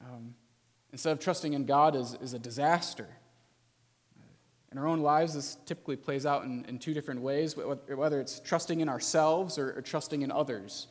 um, 0.00 0.34
instead 0.92 1.12
of 1.12 1.20
trusting 1.20 1.52
in 1.52 1.66
God 1.66 1.94
is, 1.96 2.16
is 2.20 2.32
a 2.32 2.38
disaster. 2.38 3.08
In 4.70 4.78
our 4.78 4.86
own 4.86 5.00
lives, 5.00 5.34
this 5.34 5.56
typically 5.64 5.96
plays 5.96 6.26
out 6.26 6.44
in, 6.44 6.64
in 6.66 6.78
two 6.78 6.92
different 6.92 7.22
ways, 7.22 7.56
whether 7.56 8.20
it's 8.20 8.40
trusting 8.40 8.80
in 8.80 8.88
ourselves 8.88 9.58
or, 9.58 9.72
or 9.72 9.82
trusting 9.82 10.22
in 10.22 10.30
others. 10.30 10.88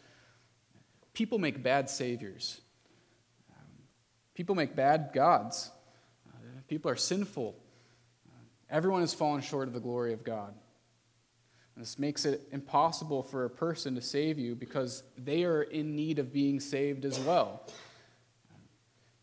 People 1.13 1.37
make 1.37 1.61
bad 1.61 1.89
saviors, 1.89 2.61
people 4.33 4.55
make 4.55 4.75
bad 4.75 5.11
gods. 5.13 5.71
People 6.67 6.91
are 6.91 6.97
sinful. 6.97 7.55
Everyone 8.69 8.99
has 8.99 9.13
fallen 9.13 9.41
short 9.41 9.69
of 9.69 9.73
the 9.73 9.79
glory 9.79 10.11
of 10.11 10.25
God. 10.25 10.53
And 11.75 11.85
this 11.85 11.97
makes 11.97 12.25
it 12.25 12.41
impossible 12.51 13.23
for 13.23 13.45
a 13.45 13.49
person 13.49 13.95
to 13.95 14.01
save 14.01 14.37
you 14.37 14.55
because 14.55 15.03
they 15.17 15.45
are 15.45 15.61
in 15.61 15.95
need 15.95 16.19
of 16.19 16.33
being 16.33 16.59
saved 16.59 17.05
as 17.05 17.19
well. 17.19 17.63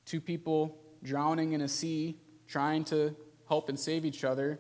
Two 0.06 0.20
people 0.20 0.78
drowning 1.02 1.52
in 1.52 1.60
a 1.60 1.68
sea 1.68 2.16
trying 2.46 2.84
to 2.84 3.14
help 3.48 3.68
and 3.68 3.78
save 3.78 4.04
each 4.04 4.24
other 4.24 4.58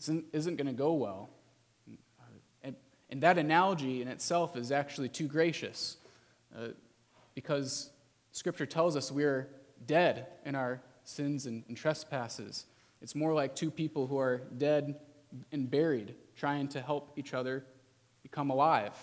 isn't, 0.00 0.56
going 0.56 0.66
to 0.66 0.72
go 0.72 0.92
well. 0.92 1.30
And, 2.62 2.76
and, 3.10 3.22
that 3.22 3.38
analogy 3.38 4.00
in 4.00 4.08
itself 4.08 4.56
is 4.56 4.70
actually 4.70 5.08
too 5.08 5.26
gracious 5.26 5.96
uh, 6.56 6.68
because 7.34 7.90
Scripture 8.32 8.66
tells 8.66 8.96
us 8.96 9.10
we 9.10 9.24
are 9.24 9.48
dead 9.86 10.26
in 10.44 10.54
our 10.54 10.80
sins 11.04 11.46
and, 11.46 11.64
and 11.68 11.76
trespasses. 11.76 12.66
It's 13.02 13.14
more 13.14 13.32
like 13.32 13.54
two 13.54 13.70
people 13.70 14.06
who 14.06 14.18
are 14.18 14.42
dead 14.56 14.96
and 15.52 15.70
buried 15.70 16.14
trying 16.36 16.68
to 16.68 16.80
help 16.80 17.12
each 17.16 17.34
other 17.34 17.64
become 18.22 18.50
alive. 18.50 18.94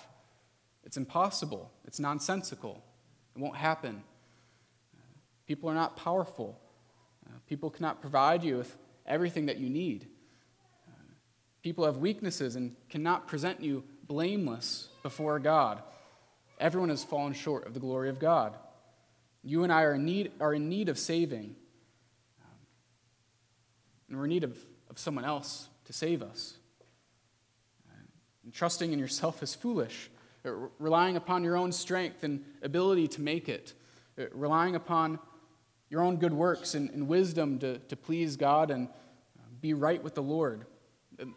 It's 0.84 0.98
impossible, 0.98 1.72
it's 1.86 2.00
nonsensical, 2.00 2.84
it 3.36 3.42
won't 3.42 3.58
happen. 3.58 4.04
People 5.48 5.70
are 5.70 5.76
not 5.76 5.98
powerful. 5.98 6.60
People 7.48 7.70
cannot 7.70 8.02
provide 8.02 8.44
you 8.44 8.58
with 8.58 8.76
everything 9.06 9.46
that 9.48 9.58
you 9.58 9.70
need. 9.70 10.08
People 11.62 11.86
have 11.86 11.98
weaknesses 11.98 12.56
and 12.56 12.76
cannot 12.90 13.28
present 13.28 13.62
you 13.62 13.84
blameless 14.08 14.90
before 15.04 15.40
God. 15.40 15.82
Everyone 16.60 16.90
has 16.90 17.04
fallen 17.04 17.34
short 17.34 17.66
of 17.66 17.74
the 17.74 17.80
glory 17.80 18.10
of 18.10 18.20
God. 18.20 18.56
You 19.44 19.64
and 19.64 19.72
I 19.72 19.84
are 19.84 19.94
in 19.96 20.06
need, 20.06 20.32
are 20.40 20.54
in 20.54 20.70
need 20.70 20.90
of 20.90 20.98
saving. 20.98 21.56
And 24.08 24.18
we're 24.18 24.26
in 24.26 24.30
need 24.30 24.44
of, 24.44 24.58
of 24.90 24.98
someone 24.98 25.26
else 25.26 25.68
to 25.86 25.94
save 25.94 26.22
us. 26.22 26.56
And 28.44 28.54
trusting 28.54 28.94
in 28.94 29.00
yourself 29.00 29.42
is 29.44 29.56
foolish. 29.56 30.10
Relying 30.44 31.16
upon 31.16 31.44
your 31.44 31.58
own 31.58 31.72
strength 31.72 32.24
and 32.24 32.46
ability 32.62 33.08
to 33.10 33.22
make 33.22 33.50
it. 33.50 33.74
Relying 34.32 34.76
upon 34.76 35.20
your 35.90 36.02
own 36.02 36.18
good 36.18 36.34
works 36.34 36.76
and, 36.76 36.90
and 36.92 37.08
wisdom 37.08 37.60
to, 37.60 37.80
to 37.80 37.96
please 37.96 38.38
God 38.38 38.72
and 38.72 38.90
be 39.62 39.74
right 39.74 40.04
with 40.04 40.16
the 40.16 40.24
Lord. 40.24 40.66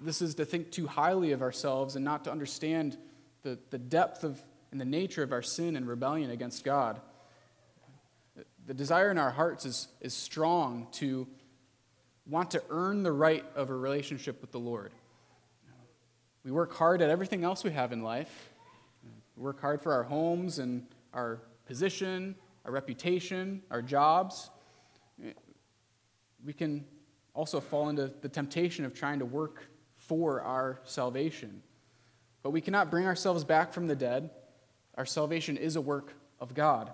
This 0.00 0.22
is 0.22 0.34
to 0.36 0.44
think 0.44 0.72
too 0.72 0.86
highly 0.86 1.32
of 1.32 1.42
ourselves 1.42 1.96
and 1.96 2.04
not 2.04 2.24
to 2.24 2.30
understand 2.30 2.96
the, 3.42 3.58
the 3.70 3.78
depth 3.78 4.24
of 4.24 4.42
and 4.70 4.80
the 4.80 4.84
nature 4.84 5.22
of 5.22 5.32
our 5.32 5.42
sin 5.42 5.76
and 5.76 5.88
rebellion 5.88 6.30
against 6.30 6.64
God. 6.64 7.00
The 8.66 8.74
desire 8.74 9.10
in 9.10 9.18
our 9.18 9.30
hearts 9.30 9.64
is, 9.64 9.88
is 10.00 10.12
strong 10.12 10.88
to 10.92 11.26
want 12.26 12.50
to 12.50 12.62
earn 12.68 13.02
the 13.02 13.12
right 13.12 13.44
of 13.54 13.70
a 13.70 13.74
relationship 13.74 14.40
with 14.42 14.52
the 14.52 14.60
Lord. 14.60 14.92
We 16.44 16.52
work 16.52 16.74
hard 16.74 17.00
at 17.00 17.08
everything 17.08 17.44
else 17.44 17.64
we 17.64 17.70
have 17.70 17.92
in 17.92 18.02
life. 18.02 18.50
We 19.36 19.42
work 19.42 19.60
hard 19.60 19.80
for 19.80 19.92
our 19.92 20.02
homes 20.02 20.58
and 20.58 20.86
our 21.14 21.40
position, 21.66 22.34
our 22.68 22.74
reputation, 22.74 23.62
our 23.70 23.80
jobs. 23.80 24.50
We 26.44 26.52
can 26.52 26.84
also 27.32 27.60
fall 27.60 27.88
into 27.88 28.12
the 28.20 28.28
temptation 28.28 28.84
of 28.84 28.92
trying 28.92 29.20
to 29.20 29.24
work 29.24 29.66
for 29.96 30.42
our 30.42 30.80
salvation. 30.84 31.62
But 32.42 32.50
we 32.50 32.60
cannot 32.60 32.90
bring 32.90 33.06
ourselves 33.06 33.42
back 33.42 33.72
from 33.72 33.86
the 33.86 33.96
dead. 33.96 34.28
Our 34.96 35.06
salvation 35.06 35.56
is 35.56 35.76
a 35.76 35.80
work 35.80 36.12
of 36.40 36.52
God. 36.52 36.92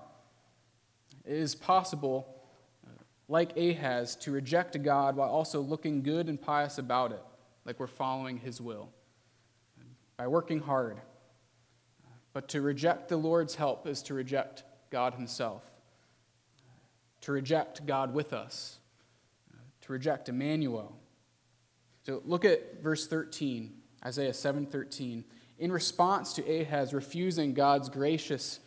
It 1.25 1.37
is 1.37 1.57
possible, 1.57 2.29
uh, 2.87 2.91
like 3.27 3.57
Ahaz, 3.57 4.15
to 4.17 4.31
reject 4.31 4.81
God 4.81 5.17
while 5.17 5.29
also 5.29 5.61
looking 5.61 6.03
good 6.03 6.29
and 6.29 6.41
pious 6.41 6.79
about 6.79 7.11
it, 7.11 7.23
like 7.65 7.81
we're 7.81 7.89
following 7.89 8.39
his 8.39 8.61
will, 8.61 8.91
by 10.17 10.29
working 10.29 10.61
hard. 10.61 11.01
But 12.33 12.49
to 12.51 12.61
reject 12.61 13.09
the 13.09 13.17
Lord's 13.17 13.57
help 13.57 13.89
is 13.89 14.03
to 14.03 14.15
reject 14.15 14.63
God 14.95 15.15
Himself, 15.15 15.63
to 17.25 17.33
reject 17.33 17.87
God 17.87 18.13
with 18.13 18.35
us, 18.35 18.79
to 19.81 19.93
reject 19.93 20.29
Emmanuel. 20.29 20.95
So 22.03 22.21
look 22.27 22.45
at 22.45 22.83
verse 22.83 23.07
13, 23.07 23.81
Isaiah 24.05 24.35
7:13. 24.35 25.25
In 25.59 25.73
response 25.73 26.35
to 26.35 26.43
Ahaz 26.43 26.93
refusing 26.93 27.55
God's 27.55 27.89
gracious 27.89 28.61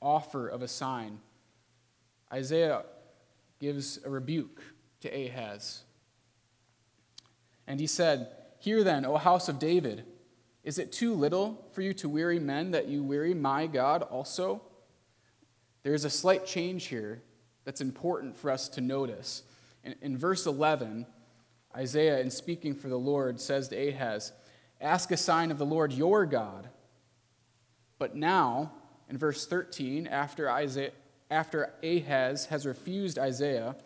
offer 0.00 0.48
of 0.48 0.62
a 0.62 0.68
sign, 0.68 1.20
Isaiah 2.32 2.86
gives 3.58 4.02
a 4.02 4.08
rebuke 4.08 4.62
to 5.00 5.08
Ahaz. 5.10 5.82
And 7.66 7.80
he 7.80 7.86
said, 7.86 8.34
Hear 8.60 8.82
then, 8.82 9.04
O 9.04 9.18
house 9.18 9.46
of 9.50 9.58
David, 9.58 10.06
is 10.64 10.78
it 10.78 10.90
too 10.90 11.12
little 11.12 11.68
for 11.72 11.82
you 11.82 11.92
to 11.94 12.08
weary 12.08 12.38
men 12.38 12.70
that 12.70 12.88
you 12.88 13.02
weary 13.02 13.34
my 13.34 13.66
God 13.66 14.02
also? 14.02 14.62
There's 15.82 16.06
a 16.06 16.10
slight 16.10 16.46
change 16.46 16.86
here 16.86 17.22
that's 17.64 17.80
important 17.80 18.36
for 18.36 18.50
us 18.50 18.68
to 18.70 18.80
notice. 18.80 19.42
In, 19.84 19.94
in 20.02 20.18
verse 20.18 20.46
11, 20.46 21.06
Isaiah, 21.76 22.20
in 22.20 22.30
speaking 22.30 22.74
for 22.74 22.88
the 22.88 22.98
Lord, 22.98 23.40
says 23.40 23.68
to 23.68 23.88
Ahaz, 23.88 24.32
Ask 24.80 25.10
a 25.10 25.16
sign 25.16 25.50
of 25.50 25.58
the 25.58 25.66
Lord 25.66 25.92
your 25.92 26.24
God. 26.24 26.68
But 27.98 28.16
now, 28.16 28.72
in 29.10 29.18
verse 29.18 29.46
13, 29.46 30.06
after, 30.06 30.50
Isaiah, 30.50 30.92
after 31.30 31.74
Ahaz 31.82 32.46
has 32.46 32.64
refused 32.64 33.18
Isaiah, 33.18 33.76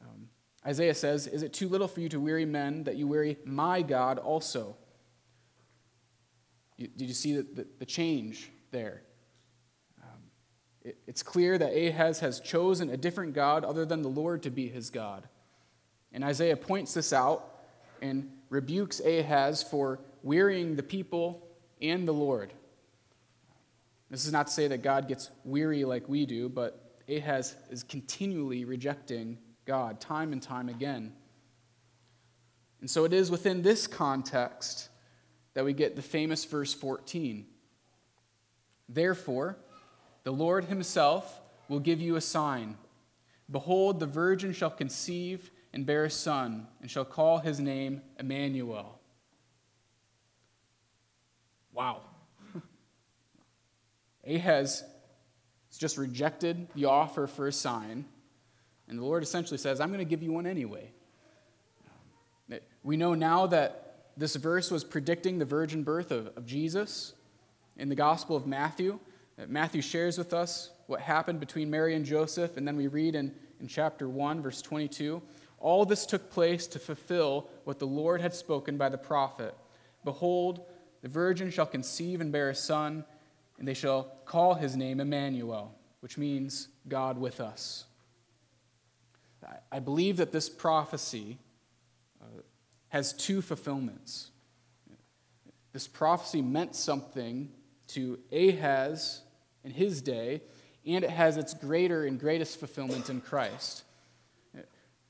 um, 0.00 0.28
Isaiah 0.66 0.94
says, 0.94 1.26
Is 1.28 1.42
it 1.42 1.52
too 1.52 1.68
little 1.68 1.86
for 1.86 2.00
you 2.00 2.08
to 2.08 2.18
weary 2.18 2.44
men 2.44 2.84
that 2.84 2.96
you 2.96 3.06
weary 3.06 3.38
my 3.44 3.80
God 3.82 4.18
also? 4.18 4.76
You, 6.76 6.88
did 6.88 7.08
you 7.08 7.14
see 7.14 7.36
the, 7.36 7.42
the, 7.42 7.66
the 7.78 7.86
change 7.86 8.50
there? 8.70 9.02
It's 10.84 11.22
clear 11.22 11.58
that 11.58 11.72
Ahaz 11.72 12.20
has 12.20 12.40
chosen 12.40 12.90
a 12.90 12.96
different 12.96 13.34
God 13.34 13.64
other 13.64 13.84
than 13.84 14.02
the 14.02 14.08
Lord 14.08 14.42
to 14.44 14.50
be 14.50 14.68
his 14.68 14.90
God. 14.90 15.28
And 16.12 16.24
Isaiah 16.24 16.56
points 16.56 16.94
this 16.94 17.12
out 17.12 17.44
and 18.00 18.30
rebukes 18.48 19.00
Ahaz 19.00 19.62
for 19.62 20.00
wearying 20.22 20.76
the 20.76 20.82
people 20.82 21.46
and 21.80 22.06
the 22.06 22.12
Lord. 22.12 22.52
This 24.10 24.24
is 24.24 24.32
not 24.32 24.46
to 24.46 24.52
say 24.52 24.68
that 24.68 24.82
God 24.82 25.06
gets 25.08 25.30
weary 25.44 25.84
like 25.84 26.08
we 26.08 26.24
do, 26.24 26.48
but 26.48 26.94
Ahaz 27.08 27.56
is 27.70 27.82
continually 27.82 28.64
rejecting 28.64 29.38
God 29.66 30.00
time 30.00 30.32
and 30.32 30.42
time 30.42 30.68
again. 30.68 31.12
And 32.80 32.88
so 32.88 33.04
it 33.04 33.12
is 33.12 33.30
within 33.30 33.62
this 33.62 33.86
context 33.86 34.88
that 35.54 35.64
we 35.64 35.72
get 35.72 35.96
the 35.96 36.02
famous 36.02 36.44
verse 36.44 36.72
14. 36.72 37.46
Therefore, 38.88 39.58
the 40.28 40.32
Lord 40.34 40.66
himself 40.66 41.40
will 41.70 41.80
give 41.80 42.02
you 42.02 42.16
a 42.16 42.20
sign. 42.20 42.76
Behold, 43.50 43.98
the 43.98 44.04
virgin 44.04 44.52
shall 44.52 44.68
conceive 44.68 45.50
and 45.72 45.86
bear 45.86 46.04
a 46.04 46.10
son, 46.10 46.66
and 46.82 46.90
shall 46.90 47.06
call 47.06 47.38
his 47.38 47.58
name 47.58 48.02
Emmanuel. 48.20 49.00
Wow. 51.72 52.02
Ahaz 54.28 54.84
has 55.70 55.78
just 55.78 55.96
rejected 55.96 56.68
the 56.74 56.84
offer 56.84 57.26
for 57.26 57.48
a 57.48 57.52
sign, 57.52 58.04
and 58.86 58.98
the 58.98 59.04
Lord 59.04 59.22
essentially 59.22 59.56
says, 59.56 59.80
I'm 59.80 59.88
going 59.88 59.98
to 60.00 60.04
give 60.04 60.22
you 60.22 60.32
one 60.32 60.46
anyway. 60.46 60.90
We 62.82 62.98
know 62.98 63.14
now 63.14 63.46
that 63.46 64.10
this 64.14 64.36
verse 64.36 64.70
was 64.70 64.84
predicting 64.84 65.38
the 65.38 65.46
virgin 65.46 65.84
birth 65.84 66.10
of, 66.10 66.26
of 66.36 66.44
Jesus 66.44 67.14
in 67.78 67.88
the 67.88 67.94
Gospel 67.94 68.36
of 68.36 68.46
Matthew. 68.46 69.00
Matthew 69.46 69.82
shares 69.82 70.18
with 70.18 70.32
us 70.32 70.70
what 70.86 71.00
happened 71.00 71.38
between 71.38 71.70
Mary 71.70 71.94
and 71.94 72.04
Joseph, 72.04 72.56
and 72.56 72.66
then 72.66 72.76
we 72.76 72.88
read 72.88 73.14
in, 73.14 73.32
in 73.60 73.68
chapter 73.68 74.08
1, 74.08 74.42
verse 74.42 74.60
22 74.62 75.22
All 75.58 75.84
this 75.84 76.06
took 76.06 76.30
place 76.30 76.66
to 76.68 76.78
fulfill 76.78 77.48
what 77.64 77.78
the 77.78 77.86
Lord 77.86 78.20
had 78.20 78.34
spoken 78.34 78.76
by 78.76 78.88
the 78.88 78.98
prophet 78.98 79.54
Behold, 80.04 80.64
the 81.02 81.08
virgin 81.08 81.50
shall 81.50 81.66
conceive 81.66 82.20
and 82.20 82.32
bear 82.32 82.50
a 82.50 82.54
son, 82.54 83.04
and 83.58 83.66
they 83.66 83.74
shall 83.74 84.04
call 84.24 84.54
his 84.54 84.76
name 84.76 85.00
Emmanuel, 85.00 85.74
which 86.00 86.16
means 86.16 86.68
God 86.88 87.18
with 87.18 87.40
us. 87.40 87.84
I 89.70 89.78
believe 89.78 90.16
that 90.16 90.32
this 90.32 90.48
prophecy 90.48 91.38
uh, 92.20 92.42
has 92.88 93.12
two 93.12 93.40
fulfillments. 93.40 94.30
This 95.72 95.86
prophecy 95.86 96.42
meant 96.42 96.74
something 96.74 97.50
to 97.88 98.18
Ahaz 98.32 99.22
in 99.64 99.70
his 99.70 100.00
day, 100.02 100.42
and 100.86 101.04
it 101.04 101.10
has 101.10 101.36
its 101.36 101.54
greater 101.54 102.04
and 102.04 102.18
greatest 102.18 102.58
fulfillment 102.58 103.10
in 103.10 103.20
Christ. 103.20 103.84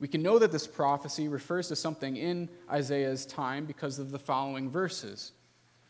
We 0.01 0.09
can 0.09 0.23
know 0.23 0.39
that 0.39 0.53
this 0.53 0.67
prophecy 0.67 1.29
refers 1.29 1.69
to 1.69 1.77
something 1.77 2.17
in 2.17 2.49
Isaiah's 2.71 3.27
time 3.27 3.65
because 3.65 3.99
of 3.99 4.11
the 4.11 4.19
following 4.19 4.71
verses. 4.71 5.33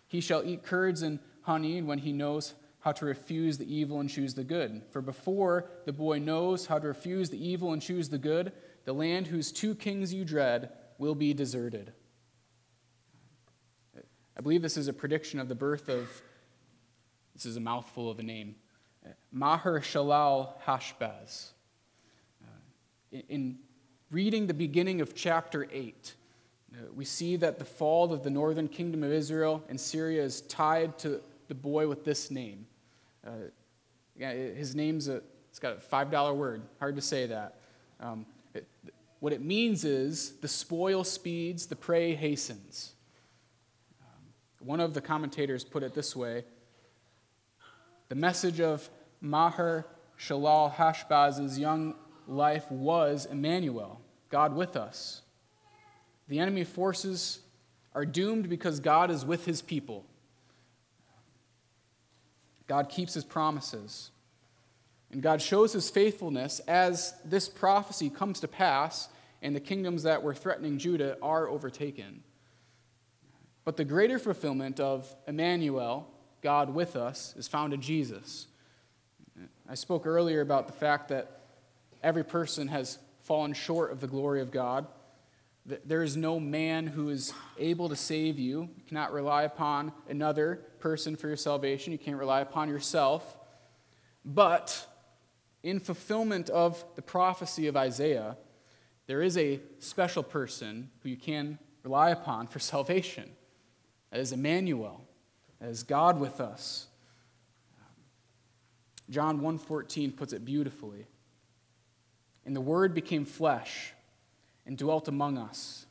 He 0.06 0.20
shall 0.20 0.44
eat 0.44 0.62
curds 0.62 1.02
and 1.02 1.18
honey 1.42 1.82
when 1.82 1.98
he 1.98 2.12
knows 2.12 2.54
how 2.80 2.92
to 2.92 3.04
refuse 3.04 3.58
the 3.58 3.74
evil 3.74 4.00
and 4.00 4.08
choose 4.08 4.34
the 4.34 4.44
good. 4.44 4.82
For 4.90 5.02
before 5.02 5.70
the 5.84 5.92
boy 5.92 6.20
knows 6.20 6.66
how 6.66 6.78
to 6.78 6.88
refuse 6.88 7.28
the 7.28 7.46
evil 7.46 7.72
and 7.72 7.82
choose 7.82 8.08
the 8.08 8.18
good, 8.18 8.52
the 8.84 8.94
land 8.94 9.26
whose 9.26 9.52
two 9.52 9.74
kings 9.74 10.14
you 10.14 10.24
dread 10.24 10.70
will 10.96 11.14
be 11.14 11.34
deserted. 11.34 11.92
I 14.36 14.40
believe 14.40 14.62
this 14.62 14.76
is 14.76 14.88
a 14.88 14.92
prediction 14.92 15.40
of 15.40 15.48
the 15.48 15.54
birth 15.54 15.88
of, 15.88 16.22
this 17.38 17.46
is 17.46 17.56
a 17.56 17.60
mouthful 17.60 18.10
of 18.10 18.18
a 18.18 18.22
name, 18.24 18.56
Maher 19.30 19.78
Shalal 19.78 20.54
Hashbaz. 20.66 21.50
Uh, 22.42 23.18
in 23.28 23.60
reading 24.10 24.48
the 24.48 24.54
beginning 24.54 25.00
of 25.00 25.14
chapter 25.14 25.68
8, 25.70 26.14
uh, 26.72 26.78
we 26.96 27.04
see 27.04 27.36
that 27.36 27.60
the 27.60 27.64
fall 27.64 28.12
of 28.12 28.24
the 28.24 28.30
northern 28.30 28.66
kingdom 28.66 29.04
of 29.04 29.12
Israel 29.12 29.62
and 29.68 29.80
Syria 29.80 30.24
is 30.24 30.40
tied 30.40 30.98
to 30.98 31.20
the 31.46 31.54
boy 31.54 31.86
with 31.86 32.04
this 32.04 32.28
name. 32.28 32.66
Uh, 33.24 33.30
his 34.16 34.74
name's 34.74 35.06
a, 35.06 35.22
it's 35.48 35.60
got 35.60 35.74
a 35.74 35.76
$5 35.76 36.34
word. 36.34 36.62
Hard 36.80 36.96
to 36.96 37.02
say 37.02 37.26
that. 37.26 37.60
Um, 38.00 38.26
it, 38.52 38.66
what 39.20 39.32
it 39.32 39.42
means 39.42 39.84
is 39.84 40.32
the 40.40 40.48
spoil 40.48 41.04
speeds, 41.04 41.66
the 41.66 41.76
prey 41.76 42.16
hastens. 42.16 42.94
Um, 44.02 44.24
one 44.58 44.80
of 44.80 44.92
the 44.92 45.00
commentators 45.00 45.62
put 45.62 45.84
it 45.84 45.94
this 45.94 46.16
way 46.16 46.42
The 48.08 48.14
message 48.14 48.60
of 48.60 48.88
Maher 49.20 49.86
Shalal 50.18 50.74
Hashbaz's 50.74 51.58
young 51.58 51.94
life 52.26 52.70
was 52.70 53.26
Emmanuel, 53.26 54.00
God 54.30 54.54
with 54.54 54.76
us. 54.76 55.22
The 56.28 56.38
enemy 56.38 56.64
forces 56.64 57.40
are 57.94 58.04
doomed 58.04 58.48
because 58.48 58.80
God 58.80 59.10
is 59.10 59.24
with 59.24 59.44
his 59.44 59.62
people. 59.62 60.04
God 62.66 62.88
keeps 62.88 63.14
his 63.14 63.24
promises. 63.24 64.10
And 65.10 65.22
God 65.22 65.40
shows 65.40 65.72
his 65.72 65.88
faithfulness 65.88 66.60
as 66.60 67.14
this 67.24 67.48
prophecy 67.48 68.10
comes 68.10 68.40
to 68.40 68.48
pass 68.48 69.08
and 69.40 69.54
the 69.54 69.60
kingdoms 69.60 70.02
that 70.02 70.22
were 70.22 70.34
threatening 70.34 70.78
Judah 70.78 71.16
are 71.22 71.48
overtaken. 71.48 72.22
But 73.64 73.76
the 73.76 73.84
greater 73.84 74.18
fulfillment 74.18 74.80
of 74.80 75.14
Emmanuel, 75.26 76.08
God 76.42 76.74
with 76.74 76.96
us, 76.96 77.34
is 77.36 77.48
found 77.48 77.72
in 77.72 77.80
Jesus. 77.80 78.46
I 79.68 79.74
spoke 79.74 80.06
earlier 80.06 80.40
about 80.40 80.66
the 80.66 80.72
fact 80.72 81.08
that 81.08 81.40
every 82.02 82.24
person 82.24 82.68
has 82.68 82.98
fallen 83.22 83.52
short 83.52 83.92
of 83.92 84.00
the 84.00 84.06
glory 84.06 84.40
of 84.40 84.50
God. 84.50 84.86
There 85.84 86.02
is 86.02 86.16
no 86.16 86.40
man 86.40 86.86
who 86.86 87.10
is 87.10 87.34
able 87.58 87.90
to 87.90 87.96
save 87.96 88.38
you. 88.38 88.70
You 88.76 88.82
cannot 88.86 89.12
rely 89.12 89.42
upon 89.42 89.92
another 90.08 90.62
person 90.80 91.14
for 91.14 91.28
your 91.28 91.36
salvation. 91.36 91.92
You 91.92 91.98
can't 91.98 92.16
rely 92.16 92.40
upon 92.40 92.70
yourself. 92.70 93.36
But 94.24 94.86
in 95.62 95.80
fulfillment 95.80 96.48
of 96.48 96.82
the 96.94 97.02
prophecy 97.02 97.66
of 97.66 97.76
Isaiah, 97.76 98.38
there 99.06 99.22
is 99.22 99.36
a 99.36 99.60
special 99.78 100.22
person 100.22 100.90
who 101.02 101.10
you 101.10 101.16
can 101.16 101.58
rely 101.82 102.10
upon 102.10 102.46
for 102.46 102.58
salvation. 102.74 103.30
That 104.10 104.20
is 104.20 104.32
Emmanuel, 104.32 105.04
is 105.60 105.82
God 105.82 106.20
with 106.20 106.40
us. 106.40 106.86
John 109.10 109.40
1:14 109.40 110.12
puts 110.12 110.32
it 110.32 110.44
beautifully. 110.44 111.06
And 112.44 112.54
the 112.54 112.60
word 112.60 112.94
became 112.94 113.24
flesh 113.24 113.92
and 114.64 114.76
dwelt 114.76 115.08
among 115.08 115.38
us. 115.38 115.86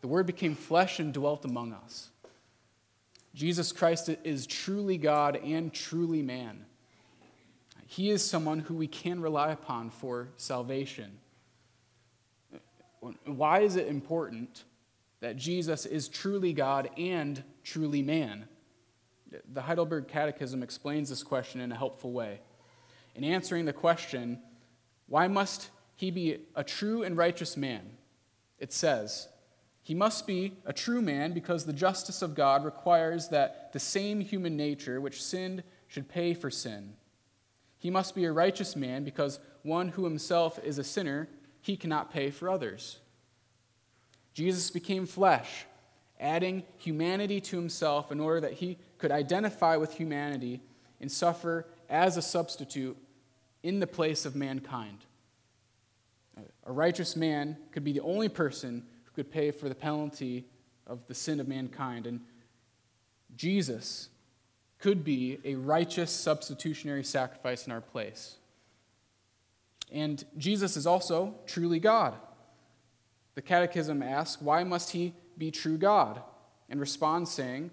The 0.00 0.08
word 0.08 0.26
became 0.26 0.54
flesh 0.54 0.98
and 0.98 1.12
dwelt 1.12 1.44
among 1.44 1.72
us. 1.72 2.10
Jesus 3.34 3.70
Christ 3.70 4.08
is 4.08 4.46
truly 4.46 4.96
God 4.96 5.36
and 5.36 5.72
truly 5.72 6.22
man. 6.22 6.64
He 7.86 8.10
is 8.10 8.24
someone 8.24 8.60
who 8.60 8.74
we 8.74 8.86
can 8.86 9.20
rely 9.20 9.50
upon 9.52 9.90
for 9.90 10.28
salvation. 10.36 11.18
Why 13.24 13.60
is 13.60 13.76
it 13.76 13.88
important 13.88 14.64
that 15.20 15.36
Jesus 15.36 15.86
is 15.86 16.08
truly 16.08 16.52
God 16.52 16.90
and 16.96 17.42
truly 17.62 18.02
man? 18.02 18.46
The 19.52 19.62
Heidelberg 19.62 20.08
Catechism 20.08 20.62
explains 20.62 21.08
this 21.08 21.22
question 21.22 21.60
in 21.60 21.70
a 21.70 21.76
helpful 21.76 22.12
way. 22.12 22.40
In 23.14 23.24
answering 23.24 23.64
the 23.64 23.72
question, 23.72 24.40
why 25.06 25.28
must 25.28 25.70
he 25.96 26.10
be 26.10 26.38
a 26.54 26.64
true 26.64 27.02
and 27.02 27.16
righteous 27.16 27.56
man? 27.56 27.90
It 28.58 28.72
says, 28.72 29.28
he 29.82 29.94
must 29.94 30.26
be 30.26 30.54
a 30.64 30.72
true 30.72 31.02
man 31.02 31.32
because 31.32 31.64
the 31.64 31.72
justice 31.72 32.22
of 32.22 32.34
God 32.34 32.64
requires 32.64 33.28
that 33.28 33.72
the 33.72 33.80
same 33.80 34.20
human 34.20 34.56
nature 34.56 35.00
which 35.00 35.22
sinned 35.22 35.62
should 35.88 36.08
pay 36.08 36.34
for 36.34 36.50
sin. 36.50 36.94
He 37.78 37.90
must 37.90 38.14
be 38.14 38.24
a 38.24 38.32
righteous 38.32 38.76
man 38.76 39.04
because 39.04 39.40
one 39.62 39.88
who 39.88 40.04
himself 40.04 40.58
is 40.62 40.78
a 40.78 40.84
sinner, 40.84 41.28
he 41.60 41.76
cannot 41.76 42.12
pay 42.12 42.30
for 42.30 42.48
others. 42.48 43.00
Jesus 44.34 44.70
became 44.70 45.06
flesh, 45.06 45.66
adding 46.18 46.62
humanity 46.78 47.40
to 47.40 47.56
himself 47.56 48.12
in 48.12 48.20
order 48.20 48.40
that 48.40 48.54
he 48.54 48.78
could 48.98 49.10
identify 49.10 49.76
with 49.76 49.94
humanity 49.94 50.60
and 51.00 51.10
suffer 51.10 51.66
as 51.88 52.16
a 52.16 52.22
substitute 52.22 52.96
in 53.62 53.80
the 53.80 53.86
place 53.86 54.24
of 54.24 54.36
mankind. 54.36 54.98
A 56.64 56.72
righteous 56.72 57.16
man 57.16 57.56
could 57.72 57.84
be 57.84 57.92
the 57.92 58.00
only 58.00 58.28
person 58.28 58.84
who 59.04 59.10
could 59.12 59.30
pay 59.30 59.50
for 59.50 59.68
the 59.68 59.74
penalty 59.74 60.46
of 60.86 61.06
the 61.06 61.14
sin 61.14 61.40
of 61.40 61.48
mankind. 61.48 62.06
And 62.06 62.20
Jesus 63.36 64.08
could 64.78 65.04
be 65.04 65.38
a 65.44 65.56
righteous 65.56 66.10
substitutionary 66.10 67.04
sacrifice 67.04 67.66
in 67.66 67.72
our 67.72 67.80
place. 67.80 68.36
And 69.92 70.24
Jesus 70.38 70.76
is 70.76 70.86
also 70.86 71.34
truly 71.46 71.80
God. 71.80 72.14
The 73.40 73.46
Catechism 73.46 74.02
asks, 74.02 74.42
Why 74.42 74.64
must 74.64 74.90
he 74.90 75.14
be 75.38 75.50
true 75.50 75.78
God? 75.78 76.20
And 76.68 76.78
responds, 76.78 77.30
saying, 77.30 77.70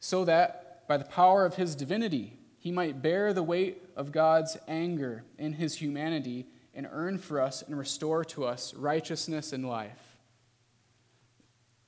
So 0.00 0.26
that 0.26 0.86
by 0.86 0.98
the 0.98 1.06
power 1.06 1.46
of 1.46 1.54
his 1.54 1.74
divinity 1.74 2.36
he 2.58 2.70
might 2.70 3.00
bear 3.00 3.32
the 3.32 3.42
weight 3.42 3.82
of 3.96 4.12
God's 4.12 4.58
anger 4.68 5.24
in 5.38 5.54
his 5.54 5.76
humanity 5.76 6.44
and 6.74 6.86
earn 6.92 7.16
for 7.16 7.40
us 7.40 7.62
and 7.62 7.78
restore 7.78 8.22
to 8.26 8.44
us 8.44 8.74
righteousness 8.74 9.54
and 9.54 9.66
life. 9.66 10.18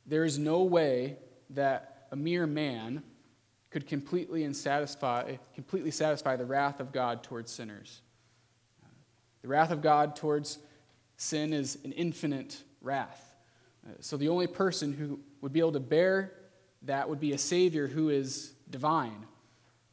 There 0.06 0.24
is 0.24 0.38
no 0.38 0.62
way 0.62 1.18
that 1.50 2.06
a 2.10 2.16
mere 2.16 2.46
man 2.46 3.02
could 3.68 3.86
completely 3.86 4.44
and 4.44 4.56
satisfy 4.56 5.36
completely 5.54 5.90
satisfy 5.90 6.36
the 6.36 6.46
wrath 6.46 6.80
of 6.80 6.90
God 6.90 7.22
towards 7.22 7.52
sinners. 7.52 8.00
The 9.42 9.48
wrath 9.48 9.72
of 9.72 9.82
God 9.82 10.16
towards 10.16 10.56
sin 11.18 11.52
is 11.52 11.76
an 11.84 11.92
infinite 11.92 12.62
wrath. 12.84 13.34
Uh, 13.86 13.92
so 14.00 14.16
the 14.16 14.28
only 14.28 14.46
person 14.46 14.92
who 14.92 15.20
would 15.40 15.52
be 15.52 15.60
able 15.60 15.72
to 15.72 15.80
bear 15.80 16.32
that 16.82 17.08
would 17.08 17.20
be 17.20 17.32
a 17.32 17.38
savior 17.38 17.86
who 17.86 18.10
is 18.10 18.52
divine. 18.70 19.26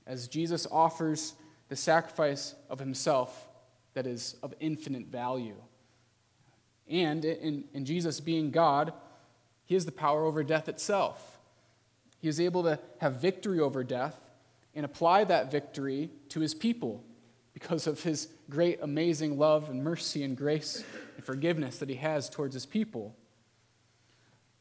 As 0.06 0.28
Jesus 0.28 0.68
offers 0.72 1.34
the 1.70 1.76
sacrifice 1.76 2.54
of 2.70 2.80
himself 2.80 3.48
that 3.94 4.06
is 4.06 4.36
of 4.44 4.54
infinite 4.60 5.08
value. 5.08 5.56
And 6.90 7.24
in, 7.24 7.66
in 7.74 7.86
Jesus 7.86 8.20
being 8.20 8.52
God, 8.52 8.94
he 9.66 9.76
has 9.76 9.86
the 9.86 9.92
power 9.92 10.26
over 10.26 10.44
death 10.44 10.68
itself. 10.68 11.40
He 12.20 12.28
is 12.28 12.40
able 12.40 12.64
to 12.64 12.80
have 13.00 13.22
victory 13.22 13.60
over 13.60 13.84
death 13.84 14.16
and 14.76 14.86
apply 14.86 15.24
that 15.26 15.52
victory 15.52 16.10
to 16.30 16.40
his 16.40 16.54
people 16.54 17.04
because 17.54 17.88
of 17.88 18.04
his 18.04 18.28
great, 18.50 18.80
amazing 18.82 19.38
love 19.38 19.70
and 19.70 19.84
mercy 19.84 20.24
and 20.24 20.36
grace 20.36 20.84
and 21.22 21.26
forgiveness 21.28 21.78
that 21.78 21.90
he 21.90 21.96
has 21.96 22.30
towards 22.30 22.56
his 22.56 22.66
people. 22.66 23.16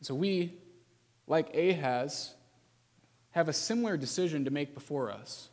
So 0.03 0.15
we, 0.15 0.59
like 1.27 1.57
Ahaz, 1.57 2.35
have 3.31 3.49
a 3.49 3.53
similar 3.55 3.97
decision 3.97 4.45
to 4.45 4.51
make 4.51 4.75
before 4.75 5.11
us. 5.11 5.49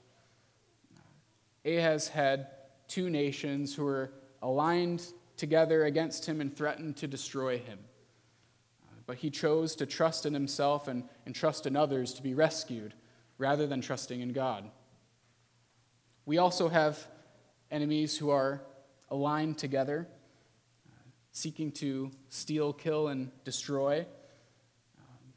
Ahaz 1.65 2.09
had 2.09 2.47
two 2.89 3.09
nations 3.09 3.73
who 3.73 3.85
were 3.85 4.11
aligned 4.41 5.05
together 5.37 5.85
against 5.85 6.25
him 6.25 6.41
and 6.41 6.53
threatened 6.53 6.97
to 6.97 7.07
destroy 7.07 7.57
him. 7.57 7.79
But 9.05 9.17
he 9.17 9.29
chose 9.29 9.75
to 9.75 9.85
trust 9.85 10.25
in 10.25 10.33
himself 10.33 10.89
and, 10.89 11.03
and 11.25 11.33
trust 11.33 11.65
in 11.65 11.77
others 11.77 12.13
to 12.15 12.21
be 12.21 12.33
rescued 12.33 12.93
rather 13.37 13.65
than 13.65 13.79
trusting 13.79 14.19
in 14.19 14.33
God. 14.33 14.69
We 16.25 16.37
also 16.37 16.67
have 16.67 16.99
enemies 17.71 18.17
who 18.17 18.29
are 18.29 18.61
aligned 19.09 19.57
together, 19.57 20.09
seeking 21.37 21.71
to 21.71 22.09
steal, 22.29 22.73
kill, 22.73 23.09
and 23.09 23.29
destroy. 23.43 23.99
Um, 24.97 25.33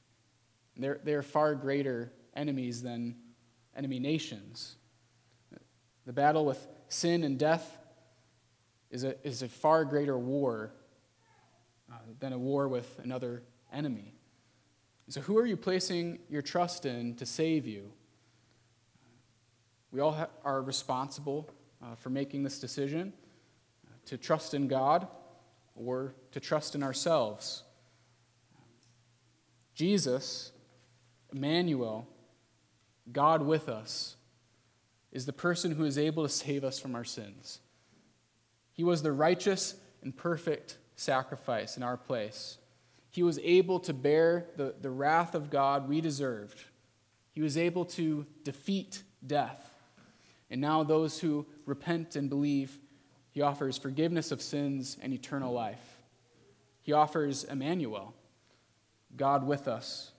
they're, 0.79 0.99
they're 1.05 1.23
far 1.23 1.55
greater 1.55 2.11
enemies 2.35 2.83
than 2.83 3.17
enemy 3.77 3.99
nations. 3.99 4.77
The 6.07 6.13
battle 6.15 6.47
with 6.47 6.67
sin 6.89 7.23
and 7.23 7.39
death 7.39 7.79
is 8.91 9.05
a, 9.05 9.15
is 9.27 9.43
a 9.43 9.49
far 9.49 9.85
greater 9.85 10.19
war 10.19 10.73
uh, 11.93 11.97
than 12.19 12.33
a 12.33 12.39
war 12.39 12.67
with 12.67 12.99
another 13.05 13.43
enemy. 13.71 14.15
So, 15.09 15.21
who 15.21 15.37
are 15.37 15.47
you 15.47 15.57
placing 15.57 16.21
your 16.31 16.41
trust 16.41 16.87
in 16.87 17.15
to 17.17 17.27
save 17.27 17.67
you? 17.67 17.93
We 19.91 20.01
all 20.01 20.13
ha- 20.13 20.29
are 20.45 20.63
responsible 20.63 21.51
uh, 21.83 21.95
for 21.97 22.09
making 22.09 22.43
this 22.43 22.59
decision 22.59 23.13
uh, 23.87 23.91
to 24.07 24.17
trust 24.17 24.55
in 24.55 24.67
God 24.67 25.07
or 25.85 26.15
to 26.33 26.41
trust 26.41 26.75
in 26.75 26.83
ourselves. 26.83 27.63
Jesus, 29.75 30.53
Emmanuel, 31.33 32.07
God 33.11 33.43
with 33.43 33.69
us, 33.69 34.17
is 35.13 35.27
the 35.27 35.33
person 35.33 35.73
who 35.73 35.85
is 35.85 35.99
able 35.99 36.23
to 36.23 36.29
save 36.29 36.65
us 36.65 36.79
from 36.79 36.95
our 36.95 37.05
sins. 37.05 37.61
He 38.73 38.85
was 38.85 39.03
the 39.03 39.13
righteous 39.13 39.75
and 40.03 40.17
perfect 40.17 40.77
sacrifice 40.97 41.77
in 41.77 41.83
our 41.83 41.97
place. 41.97 42.59
He 43.11 43.23
was 43.23 43.39
able 43.41 43.81
to 43.81 43.93
bear 43.93 44.47
the, 44.57 44.75
the 44.81 44.91
wrath 44.91 45.35
of 45.35 45.51
God 45.51 45.89
we 45.89 46.01
deserved. 46.01 46.63
He 47.33 47.41
was 47.41 47.57
able 47.57 47.85
to 47.87 48.27
defeat 48.45 49.03
death. 49.27 49.67
And 50.51 50.61
now, 50.61 50.83
those 50.83 51.21
who 51.21 51.47
repent 51.65 52.17
and 52.17 52.29
believe, 52.29 52.79
he 53.31 53.43
offers 53.43 53.79
forgiveness 53.79 54.33
of 54.33 54.43
sins 54.43 54.97
and 55.01 55.13
eternal 55.13 55.53
life. 55.53 55.99
He 56.83 56.93
offers 56.93 57.45
Emmanuel, 57.45 58.15
God 59.17 59.47
with 59.47 59.69
us 59.69 60.13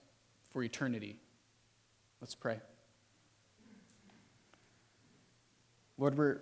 for 0.50 0.62
eternity. 0.62 1.18
Let's 2.20 2.34
pray. 2.34 2.60
Lord, 5.98 6.16
we're 6.16 6.40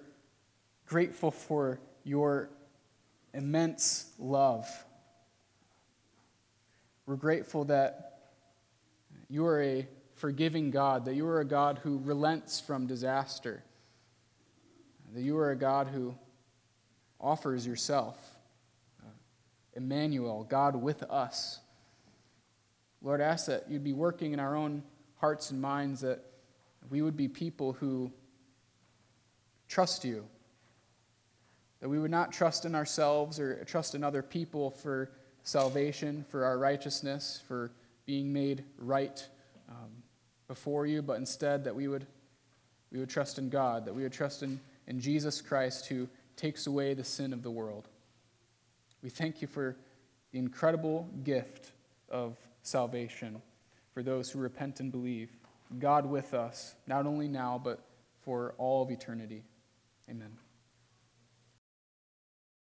grateful 0.86 1.30
for 1.30 1.80
your 2.04 2.50
immense 3.34 4.12
love. 4.18 4.68
We're 7.06 7.16
grateful 7.16 7.64
that 7.64 8.18
you 9.28 9.44
are 9.46 9.62
a 9.62 9.88
forgiving 10.14 10.70
God, 10.70 11.04
that 11.06 11.14
you 11.14 11.26
are 11.26 11.40
a 11.40 11.44
God 11.44 11.80
who 11.82 11.98
relents 11.98 12.60
from 12.60 12.86
disaster, 12.86 13.62
that 15.14 15.22
you 15.22 15.36
are 15.38 15.50
a 15.50 15.56
God 15.56 15.88
who 15.88 16.14
offers 17.20 17.66
yourself. 17.66 18.16
Emmanuel, 19.74 20.44
God 20.48 20.76
with 20.76 21.02
us. 21.04 21.60
Lord, 23.02 23.20
I 23.20 23.24
ask 23.24 23.46
that 23.46 23.70
you'd 23.70 23.84
be 23.84 23.92
working 23.92 24.32
in 24.32 24.40
our 24.40 24.56
own 24.56 24.82
hearts 25.16 25.50
and 25.50 25.60
minds, 25.60 26.00
that 26.00 26.22
we 26.90 27.02
would 27.02 27.16
be 27.16 27.28
people 27.28 27.72
who 27.72 28.12
trust 29.68 30.04
you. 30.04 30.26
That 31.80 31.88
we 31.88 31.98
would 31.98 32.10
not 32.10 32.32
trust 32.32 32.64
in 32.64 32.74
ourselves 32.74 33.38
or 33.38 33.64
trust 33.64 33.94
in 33.94 34.04
other 34.04 34.22
people 34.22 34.70
for 34.70 35.10
salvation, 35.44 36.24
for 36.28 36.44
our 36.44 36.58
righteousness, 36.58 37.42
for 37.48 37.70
being 38.04 38.32
made 38.32 38.64
right 38.76 39.26
um, 39.68 40.02
before 40.48 40.84
you, 40.84 41.00
but 41.00 41.16
instead 41.16 41.64
that 41.64 41.74
we 41.74 41.88
would, 41.88 42.06
we 42.92 42.98
would 42.98 43.08
trust 43.08 43.38
in 43.38 43.48
God, 43.48 43.86
that 43.86 43.94
we 43.94 44.02
would 44.02 44.12
trust 44.12 44.42
in, 44.42 44.60
in 44.88 45.00
Jesus 45.00 45.40
Christ 45.40 45.86
who 45.86 46.08
takes 46.40 46.66
away 46.66 46.94
the 46.94 47.04
sin 47.04 47.34
of 47.34 47.42
the 47.42 47.50
world. 47.50 47.86
We 49.02 49.10
thank 49.10 49.42
you 49.42 49.48
for 49.48 49.76
the 50.32 50.38
incredible 50.38 51.06
gift 51.22 51.72
of 52.08 52.38
salvation 52.62 53.42
for 53.92 54.02
those 54.02 54.30
who 54.30 54.38
repent 54.38 54.80
and 54.80 54.90
believe. 54.90 55.30
God 55.78 56.06
with 56.06 56.32
us, 56.32 56.74
not 56.86 57.06
only 57.06 57.28
now, 57.28 57.60
but 57.62 57.84
for 58.22 58.54
all 58.56 58.82
of 58.82 58.90
eternity. 58.90 59.44
Amen. 60.08 60.30